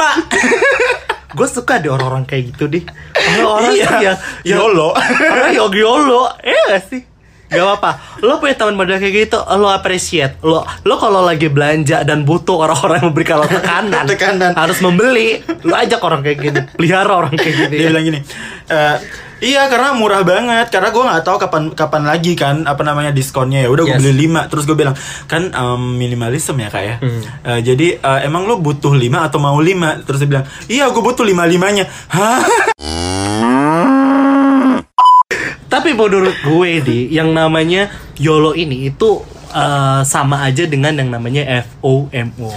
gue 1.36 1.48
suka 1.50 1.82
deh 1.82 1.90
orang-orang 1.90 2.22
kayak 2.22 2.54
gitu 2.54 2.70
deh. 2.70 2.86
Orang-orang 3.42 3.74
Iya, 3.74 3.90
yang 3.98 4.18
YOLO. 4.46 4.94
orang 4.94 5.50
yang 5.58 5.72
yolo. 5.74 6.30
Eh 6.38 6.54
gak 6.70 6.82
sih 6.86 7.02
Gak 7.46 7.60
apa-apa. 7.60 7.90
Lo 8.20 8.36
punya 8.36 8.54
teman 8.54 8.74
model 8.74 8.96
kayak 8.96 9.14
gitu 9.22 9.38
Lo 9.54 9.68
appreciate. 9.68 10.40
Lo 10.40 10.62
lo 10.80 10.94
kalau 10.96 11.20
lagi 11.20 11.46
belanja 11.46 12.00
Dan 12.02 12.22
butuh 12.22 12.56
orang-orang 12.60 12.98
yang 12.98 13.08
memberikan 13.08 13.36
lo 13.36 13.46
tekanan 13.46 14.04
Tekanan. 14.06 14.52
Harus 14.52 14.80
membeli. 14.80 15.38
Lo 15.60 15.72
ajak 15.72 16.00
orang 16.00 16.20
kayak 16.20 16.38
gini 16.40 16.60
Pelihara 16.72 17.12
orang 17.14 17.34
kayak 17.34 17.54
gini 17.58 17.74
Dia 17.74 17.88
bilang 17.88 18.04
gini 18.04 18.20
"Eh, 18.66 18.96
Iya 19.36 19.68
karena 19.68 19.92
murah 19.92 20.24
banget. 20.24 20.66
Karena 20.68 20.88
gue 20.88 21.02
nggak 21.04 21.20
tahu 21.22 21.36
kapan 21.38 21.62
kapan 21.70 22.02
lagi 22.02 22.32
kan 22.32 22.64
Apa 22.64 22.80
namanya 22.80 23.10
diskonnya 23.10 23.60
ya. 23.60 23.68
Udah 23.68 23.84
gue 23.84 23.92
Yes. 23.92 24.02
beli 24.02 24.26
5 24.26 24.48
Terus 24.48 24.64
gue 24.64 24.74
bilang 24.74 24.96
Kan 25.24 25.42
em, 25.48 25.82
minimalism 25.94 26.56
ya 26.56 26.68
kak 26.68 26.82
ya. 26.82 26.96
Hmm. 26.96 27.20
Eh, 27.44 27.60
Jadi 27.62 27.86
eh, 27.94 28.20
emang 28.24 28.44
lo 28.44 28.56
butuh 28.56 28.90
5 28.90 29.04
atau 29.22 29.38
mau 29.38 29.54
5 29.54 30.00
Terus 30.02 30.18
dia 30.18 30.28
bilang 30.28 30.46
Iya 30.64 30.88
gue 30.88 31.02
butuh 31.02 31.22
5-5-nya 31.22 31.84
Hah? 32.08 32.40
Menurut 35.96 36.36
gue 36.40 36.70
di 36.80 36.98
yang 37.08 37.30
namanya 37.30 37.88
YOLO 38.16 38.52
ini 38.52 38.86
itu 38.86 39.22
eh, 39.48 40.00
sama 40.02 40.42
aja 40.42 40.64
dengan 40.64 40.92
yang 40.92 41.08
namanya 41.08 41.62
FOMO. 41.78 42.50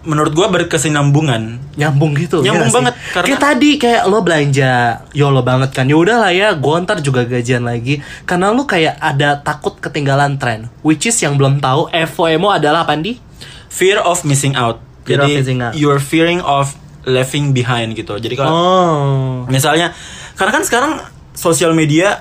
Menurut 0.00 0.32
gue 0.32 0.46
berkesinambungan 0.48 1.60
Nyambung 1.76 2.16
gitu. 2.16 2.40
ya 2.40 2.50
Nyambung 2.50 2.66
sih? 2.66 2.74
banget, 2.74 2.94
karena- 3.12 3.26
Kayak 3.26 3.40
tadi 3.42 3.70
kayak 3.76 4.02
lo 4.06 4.18
belanja 4.20 4.72
YOLO 5.12 5.40
banget 5.40 5.70
kan. 5.70 5.84
Ya 5.84 5.94
udah 5.94 6.16
lah 6.18 6.32
ya, 6.32 6.52
gue 6.52 6.74
ntar 6.80 6.98
juga 6.98 7.22
gajian 7.22 7.62
lagi. 7.62 8.00
Karena 8.24 8.48
lo 8.48 8.64
kayak 8.64 8.96
ada 8.96 9.38
takut 9.38 9.76
ketinggalan 9.76 10.34
tren. 10.36 10.72
Which 10.80 11.04
is 11.04 11.16
yang 11.18 11.36
belum 11.36 11.58
tahu 11.58 11.86
FOMO 11.92 12.48
adalah 12.50 12.82
apa 12.82 12.96
Di? 12.96 13.20
Fear 13.68 14.00
of 14.00 14.24
missing 14.24 14.52
out 14.54 14.80
Fear 15.02 15.20
of 15.20 15.28
Jadi 15.28 15.32
missing 15.36 15.58
out. 15.60 15.72
you're 15.74 16.00
fearing 16.00 16.40
of 16.40 16.74
leaving 17.02 17.52
behind 17.52 17.94
gitu 17.94 18.12
Jadi 18.14 18.34
kalau 18.34 18.50
Oh. 18.50 19.30
misalnya 19.46 19.94
Karena 20.32 20.52
kan 20.52 20.64
sekarang 20.64 20.92
sosial 21.32 21.70
media 21.70 22.18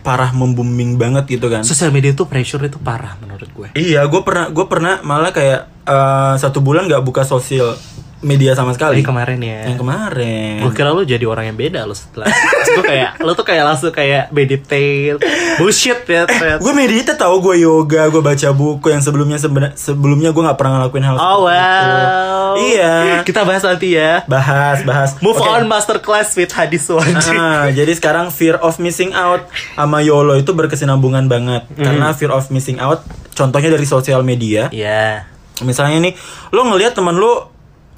parah 0.00 0.32
membooming 0.32 0.96
banget 0.96 1.38
gitu 1.38 1.46
kan. 1.52 1.62
Sosial 1.62 1.92
media 1.92 2.12
itu 2.16 2.24
pressure 2.24 2.64
itu 2.64 2.80
parah 2.80 3.16
menurut 3.20 3.48
gue. 3.52 3.68
Iya, 3.76 4.04
gue 4.08 4.20
pernah 4.24 4.48
gue 4.48 4.66
pernah 4.66 5.04
malah 5.04 5.32
kayak 5.32 5.60
eh, 5.84 6.34
satu 6.40 6.64
bulan 6.64 6.88
nggak 6.88 7.04
buka 7.04 7.22
sosial 7.24 7.76
media 8.20 8.52
sama 8.52 8.76
sekali. 8.76 9.00
Ini 9.00 9.06
kemarin 9.06 9.40
ya. 9.40 9.60
Yang 9.72 9.80
kemarin. 9.80 10.60
Gue 10.60 10.72
kira 10.72 10.92
lu 10.92 11.02
jadi 11.02 11.24
orang 11.24 11.52
yang 11.52 11.56
beda 11.56 11.88
lo 11.88 11.96
setelah 11.96 12.28
Gue 12.76 12.84
kayak 12.84 13.16
Lu 13.24 13.32
tuh 13.32 13.44
kayak 13.44 13.64
langsung 13.64 13.88
kayak 13.90 14.28
meditate 14.30 15.16
Bullshit 15.56 16.04
ya 16.04 16.28
ternyata. 16.28 16.60
Gue 16.60 16.72
meditasi 16.72 17.16
tau 17.16 17.40
gue 17.40 17.60
yoga, 17.60 18.08
gue 18.08 18.20
baca 18.20 18.48
buku 18.52 18.86
yang 18.88 19.00
sebelumnya 19.00 19.40
sebelumnya 19.74 20.30
gue 20.30 20.42
nggak 20.44 20.58
pernah 20.60 20.72
ngelakuin 20.80 21.04
hal 21.04 21.16
Oh 21.16 21.48
seperti 21.48 21.56
itu. 21.56 21.96
wow 21.96 22.52
Iya. 22.60 22.94
Kita 23.24 23.40
bahas 23.44 23.62
nanti 23.64 23.88
ya 23.92 24.22
Bahas, 24.28 24.84
bahas. 24.84 25.16
Move 25.18 25.40
Oke. 25.40 25.48
on 25.48 25.64
masterclass 25.64 26.34
with 26.34 26.52
Hadis 26.52 26.84
Suwanji 26.84 27.32
Ah, 27.32 27.72
jadi 27.72 27.92
sekarang 27.92 28.28
fear 28.28 28.60
of 28.60 28.76
missing 28.76 29.12
out 29.12 29.48
sama 29.72 30.04
YOLO 30.04 30.36
itu 30.36 30.52
berkesinambungan 30.52 31.24
banget. 31.24 31.64
Hmm. 31.72 31.84
Karena 31.88 32.12
fear 32.12 32.30
of 32.30 32.52
missing 32.52 32.76
out 32.78 33.00
contohnya 33.32 33.72
dari 33.72 33.88
sosial 33.88 34.20
media. 34.20 34.68
Iya 34.68 35.24
Misalnya 35.60 36.00
nih, 36.00 36.16
lo 36.50 36.64
ngelihat 36.64 36.96
temen 36.96 37.20
lo 37.20 37.49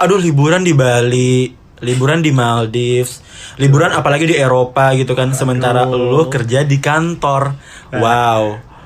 aduh 0.02 0.18
liburan 0.18 0.60
di 0.60 0.74
Bali, 0.74 1.46
liburan 1.78 2.18
di 2.18 2.30
Maldives, 2.30 3.22
liburan 3.56 3.90
apalagi 3.90 4.26
di 4.26 4.34
Eropa 4.34 4.90
gitu 4.92 5.14
kan. 5.14 5.30
Sementara 5.30 5.86
lo 5.86 6.26
kerja 6.26 6.62
di 6.62 6.76
kantor. 6.76 7.54
Wow. 7.92 8.42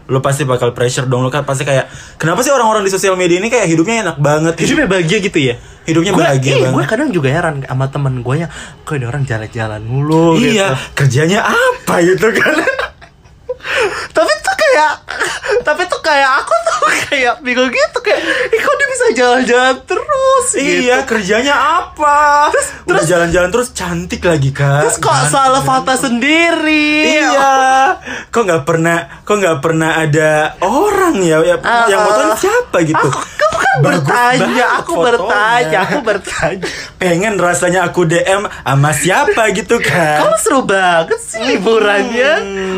Lo 0.07 0.21
pasti 0.21 0.45
bakal 0.45 0.71
pressure 0.71 1.05
dong. 1.05 1.21
Lo 1.21 1.31
kan 1.31 1.43
pasti 1.43 1.65
kayak 1.65 1.89
kenapa 2.15 2.39
sih 2.41 2.53
orang-orang 2.53 2.85
di 2.85 2.93
sosial 2.93 3.17
media 3.17 3.37
ini 3.37 3.49
kayak 3.49 3.67
hidupnya 3.67 4.05
enak 4.05 4.17
banget? 4.17 4.55
Hidupnya 4.55 4.87
bahagia 4.87 5.19
gitu 5.19 5.39
ya 5.41 5.55
Hidupnya 5.83 6.13
Gua- 6.13 6.23
bahagia 6.27 6.53
eh, 6.53 6.59
banget. 6.61 6.75
Gue 6.75 6.85
kadang 6.87 7.09
juga 7.11 7.29
heran 7.31 7.55
sama 7.63 7.87
temen 7.87 8.15
gue 8.21 8.35
yang 8.37 8.51
Kok 8.83 8.93
ini 8.93 9.07
orang 9.07 9.23
jalan-jalan 9.23 9.83
mulu 9.83 10.35
Iya, 10.35 10.75
gitu. 10.75 10.75
kerjanya 10.95 11.47
apa 11.47 11.95
gitu 12.03 12.27
kan? 12.31 12.55
Tapi 14.17 14.33
kayak 14.77 14.95
Tapi 15.67 15.83
tuh 15.87 16.01
kayak 16.01 16.31
Aku 16.39 16.53
tuh 16.63 16.79
kayak 17.03 17.35
bingung 17.41 17.69
gitu 17.69 17.99
Kayak 17.99 18.21
Ih 18.47 18.61
kok 18.61 18.75
dia 18.75 18.89
bisa 18.89 19.07
jalan-jalan 19.15 19.77
terus 19.83 20.47
gitu. 20.53 20.83
Iya, 20.85 20.97
kerjanya 21.03 21.55
apa? 21.81 22.51
Terus 22.51 22.69
terus- 22.85 23.07
jalan-jalan 23.07 23.49
terus 23.49 23.69
cantik 23.71 24.21
lagi 24.21 24.51
kan? 24.51 24.85
Terus 24.85 24.97
kok 24.99 25.17
salah 25.27 25.61
Fata 25.61 25.97
sendiri 25.97 27.17
Iya, 27.17 27.97
kok 28.29 28.43
nggak 28.43 28.63
pernah, 28.63 29.23
kok 29.23 29.37
nggak 29.37 29.59
pernah 29.59 29.97
ada 29.97 30.55
orang 30.61 31.17
ya, 31.19 31.41
ya 31.43 31.57
Ah, 31.59 31.87
yang 31.87 32.01
fotoin 32.03 32.31
siapa 32.37 32.77
gitu? 32.83 32.99
Aku, 32.99 33.11
kamu 33.17 33.57
kan 33.57 33.75
Bagus 33.77 33.85
bertanya, 34.03 34.65
aku 34.75 34.91
fotonya. 34.91 35.05
bertanya, 35.07 35.79
aku 35.83 35.99
bertanya. 36.03 36.67
Pengen 36.97 37.35
rasanya 37.37 37.81
aku 37.85 38.01
DM 38.05 38.43
sama 38.45 38.91
siapa 38.93 39.43
gitu 39.53 39.77
kan? 39.79 40.21
Kamu 40.23 40.37
seru 40.39 40.61
banget 40.63 41.19
sih 41.19 41.41
liburannya. 41.41 42.33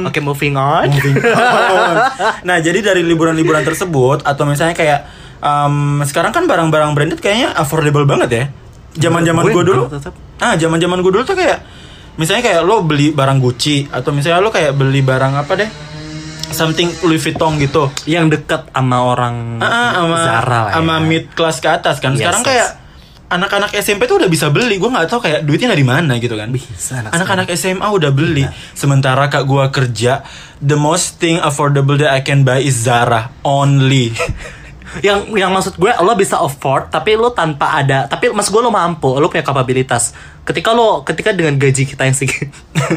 Oke, 0.05 0.19
moving 0.19 0.55
on. 0.55 0.89
nah, 2.43 2.57
jadi 2.59 2.79
dari 2.83 3.03
liburan-liburan 3.03 3.63
tersebut 3.63 4.23
atau 4.23 4.43
misalnya 4.43 4.73
kayak 4.73 5.01
em, 5.39 5.75
sekarang 6.03 6.31
kan 6.31 6.45
barang-barang 6.45 6.91
branded 6.93 7.19
kayaknya 7.19 7.53
affordable 7.53 8.05
banget 8.05 8.31
ya. 8.31 8.45
Zaman-zaman 8.99 9.45
Gue 9.47 9.63
dulu. 9.63 9.87
tetap. 9.87 10.15
Ah, 10.39 10.55
zaman-zaman 10.55 10.99
gue 10.99 11.13
dulu 11.13 11.23
tuh 11.23 11.35
kayak 11.35 11.63
misalnya 12.15 12.43
kayak 12.43 12.61
lo 12.63 12.83
beli 12.83 13.11
barang 13.11 13.39
Gucci 13.39 13.87
atau 13.87 14.11
misalnya 14.11 14.39
lo 14.39 14.51
kayak 14.51 14.75
beli 14.75 15.01
barang 15.01 15.35
apa 15.35 15.53
deh? 15.55 15.71
Something 16.49 16.89
Louis 17.05 17.21
Vuitton 17.21 17.61
gitu. 17.61 17.93
Yang 18.05 18.41
deket 18.41 18.73
sama 18.73 19.05
orang 19.05 19.61
Ah, 19.61 19.69
ah, 19.69 19.89
sama 19.95 20.17
Zara 20.19 20.59
lah 20.65 20.73
sama 20.73 20.95
ya. 20.97 21.05
mid 21.05 21.25
class 21.33 21.61
ke 21.61 21.69
atas 21.69 22.01
kan. 22.01 22.17
Yes, 22.17 22.25
Sekarang 22.25 22.43
yes. 22.43 22.49
kayak 22.49 22.69
anak-anak 23.29 23.77
SMP 23.77 24.09
tuh 24.09 24.25
udah 24.25 24.31
bisa 24.33 24.49
beli. 24.49 24.81
Gue 24.81 24.89
nggak 24.89 25.09
tahu 25.09 25.21
kayak 25.21 25.45
duitnya 25.45 25.73
dari 25.77 25.85
mana 25.85 26.17
gitu 26.17 26.35
kan. 26.35 26.49
Bisa, 26.49 27.05
anak 27.05 27.13
Anak-anak 27.15 27.49
SMA 27.55 27.89
udah 27.89 28.11
beli. 28.11 28.45
Sementara 28.73 29.29
kak 29.29 29.45
gua 29.45 29.69
kerja, 29.69 30.25
the 30.65 30.77
most 30.77 31.21
thing 31.21 31.37
affordable 31.39 32.01
that 32.01 32.11
I 32.11 32.25
can 32.25 32.43
buy 32.43 32.65
is 32.65 32.75
Zara 32.81 33.31
only. 33.45 34.13
yang 34.99 35.19
yang 35.33 35.51
maksud 35.51 35.75
gue 35.75 35.93
lo 35.95 36.13
bisa 36.15 36.37
afford 36.37 36.89
tapi 36.89 37.15
lo 37.15 37.31
tanpa 37.31 37.77
ada 37.77 38.05
tapi 38.05 38.29
maksud 38.29 38.51
gue 38.51 38.63
lo 38.63 38.71
mampu 38.71 39.15
lo 39.15 39.27
punya 39.27 39.43
kapabilitas 39.43 40.13
ketika 40.43 40.73
lo 40.73 41.03
ketika 41.03 41.31
dengan 41.31 41.55
gaji 41.55 41.85
kita 41.85 42.03
yang 42.03 42.17
segitu 42.17 42.49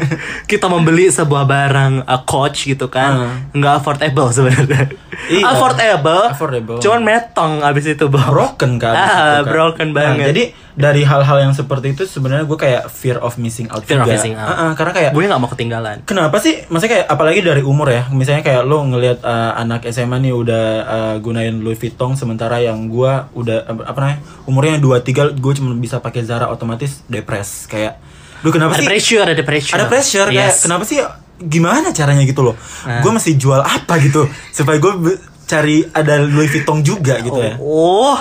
kita 0.50 0.66
membeli 0.66 1.08
sebuah 1.08 1.44
barang 1.44 1.92
uh, 2.04 2.22
coach 2.24 2.64
gitu 2.64 2.88
kan 2.88 3.12
nggak 3.52 3.74
affordable 3.78 4.28
sebenarnya 4.30 4.88
Iya. 5.22 5.44
affordable 5.46 6.24
Affordable. 6.26 6.78
cuman 6.80 7.00
metong 7.00 7.62
abis 7.62 7.94
itu 7.94 8.08
bro 8.08 8.24
broken 8.24 8.80
kan. 8.80 8.90
abis 8.90 9.06
Ah, 9.06 9.12
itu, 9.12 9.44
Kak. 9.44 9.44
broken 9.46 9.88
Nah, 9.88 9.94
banget. 9.94 10.26
jadi 10.28 10.42
dari 10.72 11.02
hal-hal 11.04 11.38
yang 11.38 11.52
seperti 11.52 11.92
itu 11.92 12.02
sebenarnya 12.04 12.42
gue 12.42 12.58
kayak 12.58 12.88
fear 12.88 13.20
of 13.20 13.36
missing 13.36 13.68
out 13.68 13.84
Fear 13.84 14.00
of 14.00 14.08
juga. 14.08 14.12
missing 14.12 14.34
out. 14.34 14.48
Ah, 14.48 14.58
ah, 14.58 14.70
karena 14.72 14.92
kayak 14.92 15.10
gue 15.12 15.22
nggak 15.22 15.38
mau 15.38 15.46
ketinggalan 15.46 15.96
Kenapa 16.02 16.36
sih? 16.36 16.64
Maksudnya 16.66 16.92
kayak 16.96 17.06
apalagi 17.06 17.40
dari 17.40 17.62
umur 17.62 17.86
ya. 17.86 18.08
Misalnya 18.08 18.42
kayak 18.42 18.64
lo 18.64 18.82
ngelihat 18.82 19.20
uh, 19.20 19.52
anak 19.54 19.84
SMA 19.86 20.16
nih 20.18 20.32
udah 20.32 20.64
uh, 20.82 21.14
gunain 21.20 21.54
Louis 21.54 21.76
Vuitton 21.82 22.14
sementara 22.14 22.56
yang 22.56 22.86
gua 22.86 23.26
udah 23.32 23.58
apa 23.66 23.98
namanya? 23.98 24.18
Umurnya 24.44 24.78
23 24.78 25.34
gue 25.34 25.52
cuma 25.52 25.74
bisa 25.74 25.98
pakai 25.98 26.22
Zara 26.22 26.46
otomatis 26.46 27.02
depres 27.04 27.66
kayak 27.66 27.98
Duh 28.40 28.50
kenapa 28.50 28.74
ada 28.74 28.80
sih? 28.80 28.86
pressure 28.86 29.22
ada 29.24 29.42
pressure 29.42 29.74
Ada 29.74 29.84
pressure 29.84 30.28
kayak 30.28 30.46
Yes. 30.48 30.62
kenapa 30.62 30.82
sih 30.82 31.02
gimana 31.40 31.90
caranya 31.90 32.22
gitu 32.22 32.42
loh? 32.42 32.54
Nah. 32.82 32.98
Gue 33.00 33.10
mesti 33.12 33.34
jual 33.34 33.58
apa 33.58 33.98
gitu 33.98 34.22
supaya 34.48 34.78
gue 34.78 35.18
cari 35.44 35.84
ada 35.84 36.16
Louis 36.18 36.48
Vuitton 36.48 36.80
juga 36.80 37.18
gitu 37.18 37.36
ya. 37.36 37.58
oh 37.58 38.16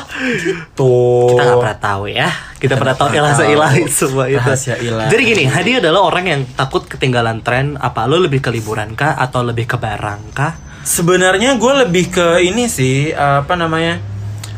Tuh. 0.74 1.32
kita 1.32 1.42
nggak 1.42 1.60
pernah 1.62 1.80
tahu 1.80 2.04
ya 2.06 2.28
kita 2.58 2.74
pernah 2.76 2.92
tahu 2.92 3.08
tahu. 3.08 3.48
ilahi 3.48 3.82
semua 3.88 4.26
itu 4.28 4.36
Rahasia 4.38 4.76
ilahi. 4.76 5.08
jadi 5.08 5.22
gini 5.24 5.44
Hadi 5.46 5.72
adalah 5.80 6.02
orang 6.04 6.26
yang 6.28 6.42
takut 6.52 6.84
ketinggalan 6.84 7.40
tren 7.40 7.78
apa 7.78 8.04
lo 8.04 8.20
lebih 8.20 8.42
ke 8.42 8.50
liburan 8.50 8.94
kah 8.94 9.16
atau 9.16 9.42
lebih 9.42 9.64
ke 9.64 9.78
barang 9.78 10.22
kah 10.34 10.54
Sebenarnya 10.82 11.62
gue 11.62 11.74
lebih 11.86 12.10
ke 12.10 12.42
ini 12.42 12.66
sih 12.66 13.14
apa 13.14 13.54
namanya 13.54 14.02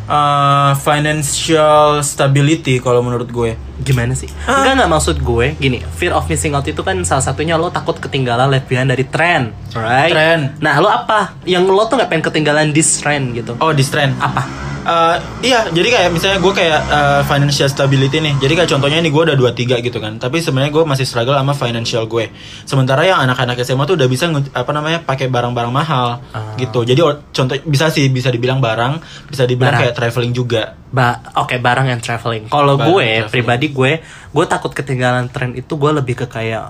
uh, 0.08 0.72
financial 0.80 2.00
stability 2.00 2.80
kalau 2.80 3.04
menurut 3.04 3.28
gue. 3.28 3.52
Gimana 3.84 4.12
sih 4.12 4.32
Ah. 4.44 4.64
enggak 4.64 4.74
nggak 4.80 4.92
maksud 4.92 5.18
gue 5.20 5.48
gini 5.56 5.84
fear 5.92 6.12
of 6.12 6.26
missing 6.26 6.52
out 6.52 6.64
itu 6.64 6.80
kan 6.80 6.96
salah 7.04 7.22
satunya 7.22 7.54
lo 7.54 7.68
takut 7.68 7.96
ketinggalan 7.96 8.48
left 8.48 8.66
behind 8.66 8.88
dari 8.88 9.04
tren 9.04 9.52
right 9.72 10.10
Tren. 10.10 10.40
nah 10.58 10.80
lo 10.80 10.88
apa 10.88 11.36
yang 11.44 11.64
lo 11.64 11.84
tuh 11.84 11.96
nggak 11.96 12.08
pengen 12.08 12.24
ketinggalan 12.24 12.72
this 12.72 12.98
trend 12.98 13.32
gitu 13.34 13.54
Oh 13.56 13.70
di 13.70 13.84
trend. 13.84 14.16
apa 14.18 14.72
Uh, 14.84 15.16
iya, 15.40 15.64
jadi 15.72 15.88
kayak 15.90 16.10
misalnya 16.12 16.44
gue 16.44 16.54
kayak 16.54 16.82
uh, 16.92 17.22
financial 17.24 17.72
stability 17.72 18.20
nih. 18.20 18.36
Jadi 18.36 18.52
kayak 18.54 18.68
contohnya 18.68 19.00
ini 19.00 19.08
gue 19.08 19.24
udah 19.24 19.40
23 19.40 19.80
gitu 19.80 19.96
kan. 19.96 20.20
Tapi 20.20 20.44
sebenarnya 20.44 20.76
gue 20.76 20.84
masih 20.84 21.08
struggle 21.08 21.40
sama 21.40 21.56
financial 21.56 22.04
gue. 22.04 22.28
Sementara 22.68 23.00
yang 23.02 23.24
anak-anak 23.24 23.64
SMA 23.64 23.88
tuh 23.88 23.96
udah 23.96 24.12
bisa 24.12 24.28
apa 24.28 24.72
namanya 24.76 25.00
pakai 25.00 25.32
barang-barang 25.32 25.72
mahal 25.72 26.20
gitu. 26.60 26.84
Jadi 26.84 27.00
contoh 27.32 27.56
bisa 27.64 27.88
sih 27.88 28.12
bisa 28.12 28.28
dibilang 28.28 28.60
barang, 28.60 29.00
bisa 29.24 29.48
dibilang 29.48 29.72
Barang. 29.72 29.82
kayak 29.88 29.96
traveling 29.96 30.36
juga. 30.36 30.76
Ba 30.92 31.16
oke 31.34 31.56
barang 31.58 31.88
yang 31.88 31.98
traveling. 31.98 32.52
Kalau 32.52 32.76
gue 32.76 32.84
traveling. 32.84 33.32
pribadi 33.32 33.66
gue, 33.74 33.92
gue 34.06 34.46
takut 34.46 34.70
ketinggalan 34.70 35.28
tren 35.34 35.58
itu 35.58 35.74
gue 35.76 35.92
lebih 35.92 36.14
ke 36.24 36.26
kayak 36.30 36.70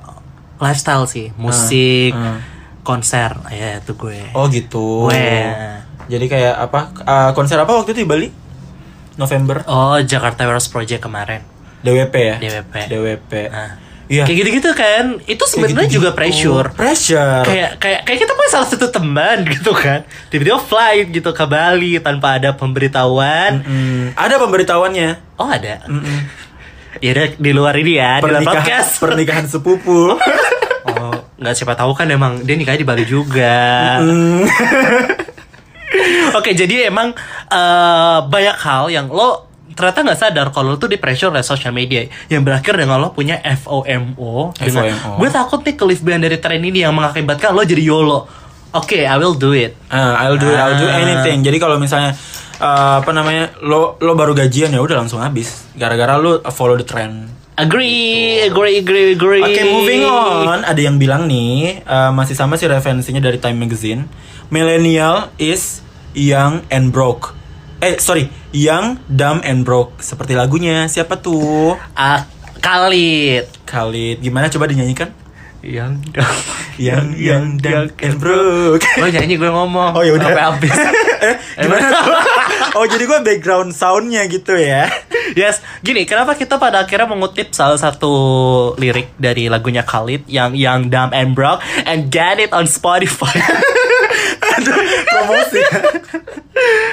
lifestyle 0.57 1.03
sih, 1.05 1.35
musik, 1.35 2.15
ah. 2.15 2.39
konser, 2.87 3.35
ya 3.51 3.83
itu 3.83 3.93
gue. 3.93 4.31
Oh 4.33 4.47
gitu. 4.47 5.11
Gue. 5.11 5.51
Jadi 6.07 6.25
kayak 6.27 6.55
apa? 6.57 6.79
uh, 7.03 7.31
konser 7.35 7.59
apa 7.59 7.71
waktu 7.75 7.91
itu 7.95 8.03
di 8.03 8.09
Bali? 8.09 8.27
November. 9.19 9.61
Oh 9.69 9.99
Jakarta 10.01 10.47
Heroes 10.47 10.71
Project 10.71 11.03
kemarin. 11.03 11.43
DWP 11.83 12.15
ya? 12.15 12.35
DWP. 12.39 12.73
DWP. 12.89 13.33
Nah, 13.51 13.71
Iya. 14.11 14.27
Kayak 14.27 14.37
gitu-gitu 14.43 14.71
kan, 14.75 15.03
itu 15.25 15.43
sebenarnya 15.47 15.87
Kayak 15.87 15.95
juga 15.95 16.09
gitu-gitu. 16.11 16.19
pressure. 16.19 16.67
Pressure. 16.75 17.43
Kayak 17.47 17.71
kayak 17.79 17.99
kayak 18.03 18.19
kita 18.19 18.31
punya 18.35 18.49
salah 18.51 18.67
satu 18.67 18.87
teman 18.91 19.37
gitu 19.55 19.71
kan, 19.71 20.03
tiba-tiba 20.27 20.59
flight 20.59 21.07
gitu 21.15 21.31
ke 21.31 21.45
Bali 21.47 21.97
tanpa 22.03 22.35
ada 22.35 22.51
pemberitahuan. 22.51 23.63
Mm, 23.63 24.05
ada 24.19 24.35
pemberitahuannya. 24.43 25.09
Oh 25.39 25.47
ada. 25.47 25.87
Ya 26.99 27.09
udah 27.11 27.27
di 27.33 27.51
luar 27.51 27.73
ini 27.75 27.93
ya, 27.95 28.17
di 28.17 28.25
luar 28.25 28.41
Pernikahan, 28.41 28.57
podcast. 28.59 28.91
pernikahan 28.99 29.45
sepupu. 29.47 29.99
Oh, 30.83 31.15
nggak 31.39 31.55
siapa 31.55 31.79
tahu 31.79 31.95
kan 31.95 32.03
emang 32.05 32.43
dia 32.43 32.59
nikahnya 32.59 32.75
di 32.75 32.83
Bali 32.83 33.07
juga. 33.07 34.03
Mm. 34.03 34.43
Oke, 36.35 36.51
jadi 36.51 36.91
emang 36.91 37.15
eh, 37.47 38.17
banyak 38.21 38.57
hal 38.57 38.83
yang 38.89 39.07
lo 39.07 39.47
ternyata 39.71 40.03
nggak 40.03 40.19
sadar 40.19 40.47
kalau 40.49 40.73
lo 40.73 40.77
tuh 40.77 40.85
di 40.85 40.99
pressure 40.99 41.31
oleh 41.31 41.39
social 41.39 41.71
media 41.71 42.03
yang 42.27 42.43
berakhir 42.43 42.75
dengan 42.75 42.99
lo 42.99 43.09
punya 43.09 43.39
FOMO. 43.39 44.53
dengan, 44.53 44.91
FOMO. 44.91 45.17
Gue 45.17 45.29
takut 45.29 45.59
nih 45.61 45.73
kelebihan 45.73 46.19
dari 46.19 46.37
tren 46.37 46.59
ini 46.59 46.83
yang 46.83 46.91
mengakibatkan 46.91 47.55
lo 47.55 47.63
jadi 47.63 47.79
YOLO. 47.79 48.19
Oke, 48.73 49.05
I 49.05 49.15
will 49.15 49.37
do 49.37 49.53
it. 49.53 49.77
Ah, 49.87 50.19
I'll 50.19 50.35
do 50.35 50.49
I'll 50.49 50.75
do 50.75 50.83
Ah. 50.83 50.99
anything. 50.99 51.45
Jadi 51.45 51.57
kalau 51.57 51.77
misalnya 51.77 52.11
uh, 52.63 53.03
apa 53.03 53.11
namanya 53.11 53.51
lo 53.59 53.99
lo 53.99 54.15
baru 54.15 54.31
gajian 54.31 54.71
ya 54.71 54.79
udah 54.79 55.03
langsung 55.03 55.19
habis 55.19 55.67
gara-gara 55.75 56.15
lo 56.15 56.39
follow 56.55 56.79
the 56.79 56.87
trend. 56.87 57.27
Agree, 57.53 58.41
agree, 58.49 58.81
agree, 58.81 59.13
agree. 59.13 59.45
Oke, 59.45 59.61
moving 59.69 60.01
on. 60.01 60.65
Ada 60.65 60.89
yang 60.89 60.97
bilang 60.97 61.29
nih 61.29 61.85
uh, 61.85 62.09
masih 62.09 62.33
sama 62.33 62.57
sih 62.57 62.65
referensinya 62.65 63.21
dari 63.21 63.37
Time 63.37 63.61
Magazine. 63.61 64.09
Millennial 64.49 65.29
is 65.37 65.85
young 66.17 66.65
and 66.73 66.89
broke. 66.89 67.37
Eh, 67.77 68.01
sorry, 68.01 68.33
young, 68.49 68.97
dumb 69.05 69.45
and 69.45 69.61
broke. 69.61 70.01
Seperti 70.01 70.33
lagunya. 70.33 70.89
Siapa 70.89 71.21
tuh? 71.21 71.77
Ah, 71.93 72.25
Khalid. 72.57 73.45
Khalid. 73.69 74.17
Gimana 74.23 74.49
coba 74.49 74.65
dinyanyikan? 74.65 75.13
Yang 75.63 76.11
dang 76.11 76.37
Yang 76.91 77.07
yang 77.21 77.45
dan 77.63 77.87
and 78.03 78.17
broke. 78.19 78.83
Gue 78.83 79.09
nyanyi 79.15 79.39
gue 79.39 79.47
ngomong 79.47 79.95
Oh, 79.95 80.03
yaudah. 80.03 80.27
Sampai 80.27 80.43
habis 80.43 80.75
eh, 81.29 81.35
gimana? 81.55 81.87
oh 82.75 82.83
jadi 82.83 83.03
gue 83.05 83.19
background 83.23 83.71
soundnya 83.71 84.27
gitu 84.27 84.59
ya? 84.59 84.91
Yes, 85.33 85.65
gini, 85.81 86.05
kenapa 86.05 86.37
kita 86.37 86.61
pada 86.61 86.85
akhirnya 86.85 87.09
mengutip 87.09 87.49
salah 87.57 87.79
satu 87.79 88.11
lirik 88.77 89.17
dari 89.17 89.49
lagunya 89.49 89.81
Khalid 89.81 90.29
yang 90.29 90.53
yang 90.53 90.93
Dumb 90.93 91.09
and 91.09 91.33
Broke 91.33 91.57
and 91.89 92.13
get 92.13 92.37
it 92.37 92.53
on 92.53 92.69
Spotify. 92.69 93.33
Promosi. 95.09 95.57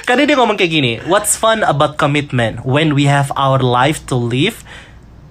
Karena 0.08 0.24
dia 0.24 0.36
ngomong 0.40 0.56
kayak 0.56 0.72
gini, 0.72 0.92
What's 1.04 1.36
fun 1.36 1.60
about 1.60 2.00
commitment 2.00 2.64
when 2.64 2.96
we 2.96 3.04
have 3.12 3.28
our 3.36 3.60
life 3.60 4.08
to 4.08 4.16
live? 4.16 4.64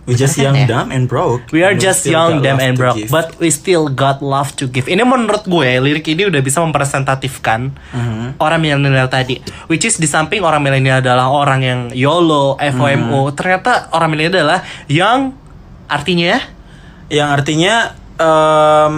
We 0.09 0.17
just 0.17 0.35
young, 0.35 0.57
ya? 0.57 0.65
dumb, 0.65 0.89
and 0.89 1.05
broke. 1.05 1.45
We 1.49 1.61
are 1.61 1.71
And 1.71 1.79
just 1.79 2.03
still 2.03 2.17
young, 2.17 2.41
dumb, 2.41 2.57
and 2.57 2.73
broke, 2.73 2.97
but 3.07 3.37
we 3.37 3.47
still 3.47 3.85
got 3.87 4.19
love 4.19 4.57
to 4.57 4.65
give. 4.65 4.85
Ini 4.85 5.01
menurut 5.01 5.45
gue 5.45 5.69
lirik 5.79 6.09
ini 6.09 6.25
udah 6.25 6.41
bisa 6.41 6.59
mempresentatifkan 6.59 7.69
Mhm. 7.89 8.37
orang 8.37 8.59
milenial 8.59 9.05
tadi, 9.05 9.37
which 9.65 9.83
is 9.83 9.95
di 9.95 10.05
samping 10.05 10.41
orang 10.41 10.59
milenial 10.59 10.99
adalah 10.99 11.29
orang 11.29 11.61
yang 11.61 11.79
YOLO, 11.89 12.57
FOMO, 12.57 13.29
Mhm. 13.29 13.35
ternyata 13.35 13.71
orang 13.91 14.09
milenial 14.09 14.33
adalah 14.41 14.59
yang 14.85 15.37
artinya 15.85 16.41
yang 17.07 17.29
artinya 17.29 17.93
em, 18.15 18.97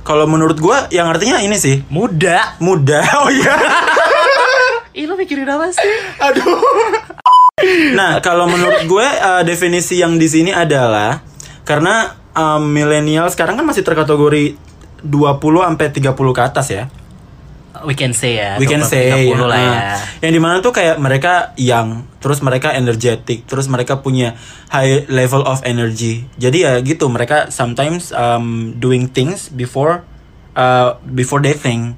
kalau 0.00 0.24
menurut 0.24 0.56
gue 0.56 0.76
yang 0.90 1.06
artinya 1.06 1.38
ini 1.38 1.54
sih 1.54 1.82
muda. 1.86 2.56
muda. 2.58 3.00
Oh 3.20 3.28
iya. 3.28 3.54
Ih 4.98 5.06
lo 5.06 5.14
mikirin 5.14 5.46
apa 5.46 5.70
sih? 5.70 5.86
Aduh. 6.18 6.58
Nah, 7.94 8.18
kalau 8.24 8.46
menurut 8.46 8.84
gue 8.86 9.06
eh, 9.06 9.42
definisi 9.46 10.00
yang 10.00 10.16
di 10.16 10.26
sini 10.26 10.50
adalah 10.54 11.22
karena 11.64 12.14
em, 12.34 12.62
milenial 12.66 13.30
sekarang 13.30 13.54
kan 13.58 13.66
masih 13.66 13.86
terkategori 13.86 14.56
20 15.02 15.06
sampai 15.40 15.86
30 15.90 16.36
ke 16.36 16.42
atas 16.42 16.66
ya. 16.70 16.84
We 17.80 17.96
can 17.96 18.12
say 18.12 18.36
ya. 18.36 18.60
We 18.60 18.68
can 18.68 18.84
20, 18.84 18.92
say 18.92 19.04
30 19.32 19.40
lah 19.46 19.56
ya. 19.56 19.72
uh, 19.72 19.98
Yang 20.20 20.32
di 20.36 20.40
mana 20.42 20.56
tuh 20.60 20.74
kayak 20.74 21.00
mereka 21.00 21.56
young, 21.56 22.04
terus 22.20 22.44
mereka 22.44 22.76
energetic, 22.76 23.48
terus 23.48 23.72
mereka 23.72 24.04
punya 24.04 24.36
high 24.68 25.08
level 25.08 25.46
of 25.48 25.64
energy. 25.64 26.28
Jadi 26.36 26.66
ya 26.66 26.76
gitu, 26.84 27.08
mereka 27.08 27.48
sometimes 27.48 28.12
um, 28.12 28.76
doing 28.76 29.08
things 29.08 29.48
before 29.48 30.04
uh, 30.58 31.00
before 31.08 31.40
they 31.40 31.56
think 31.56 31.96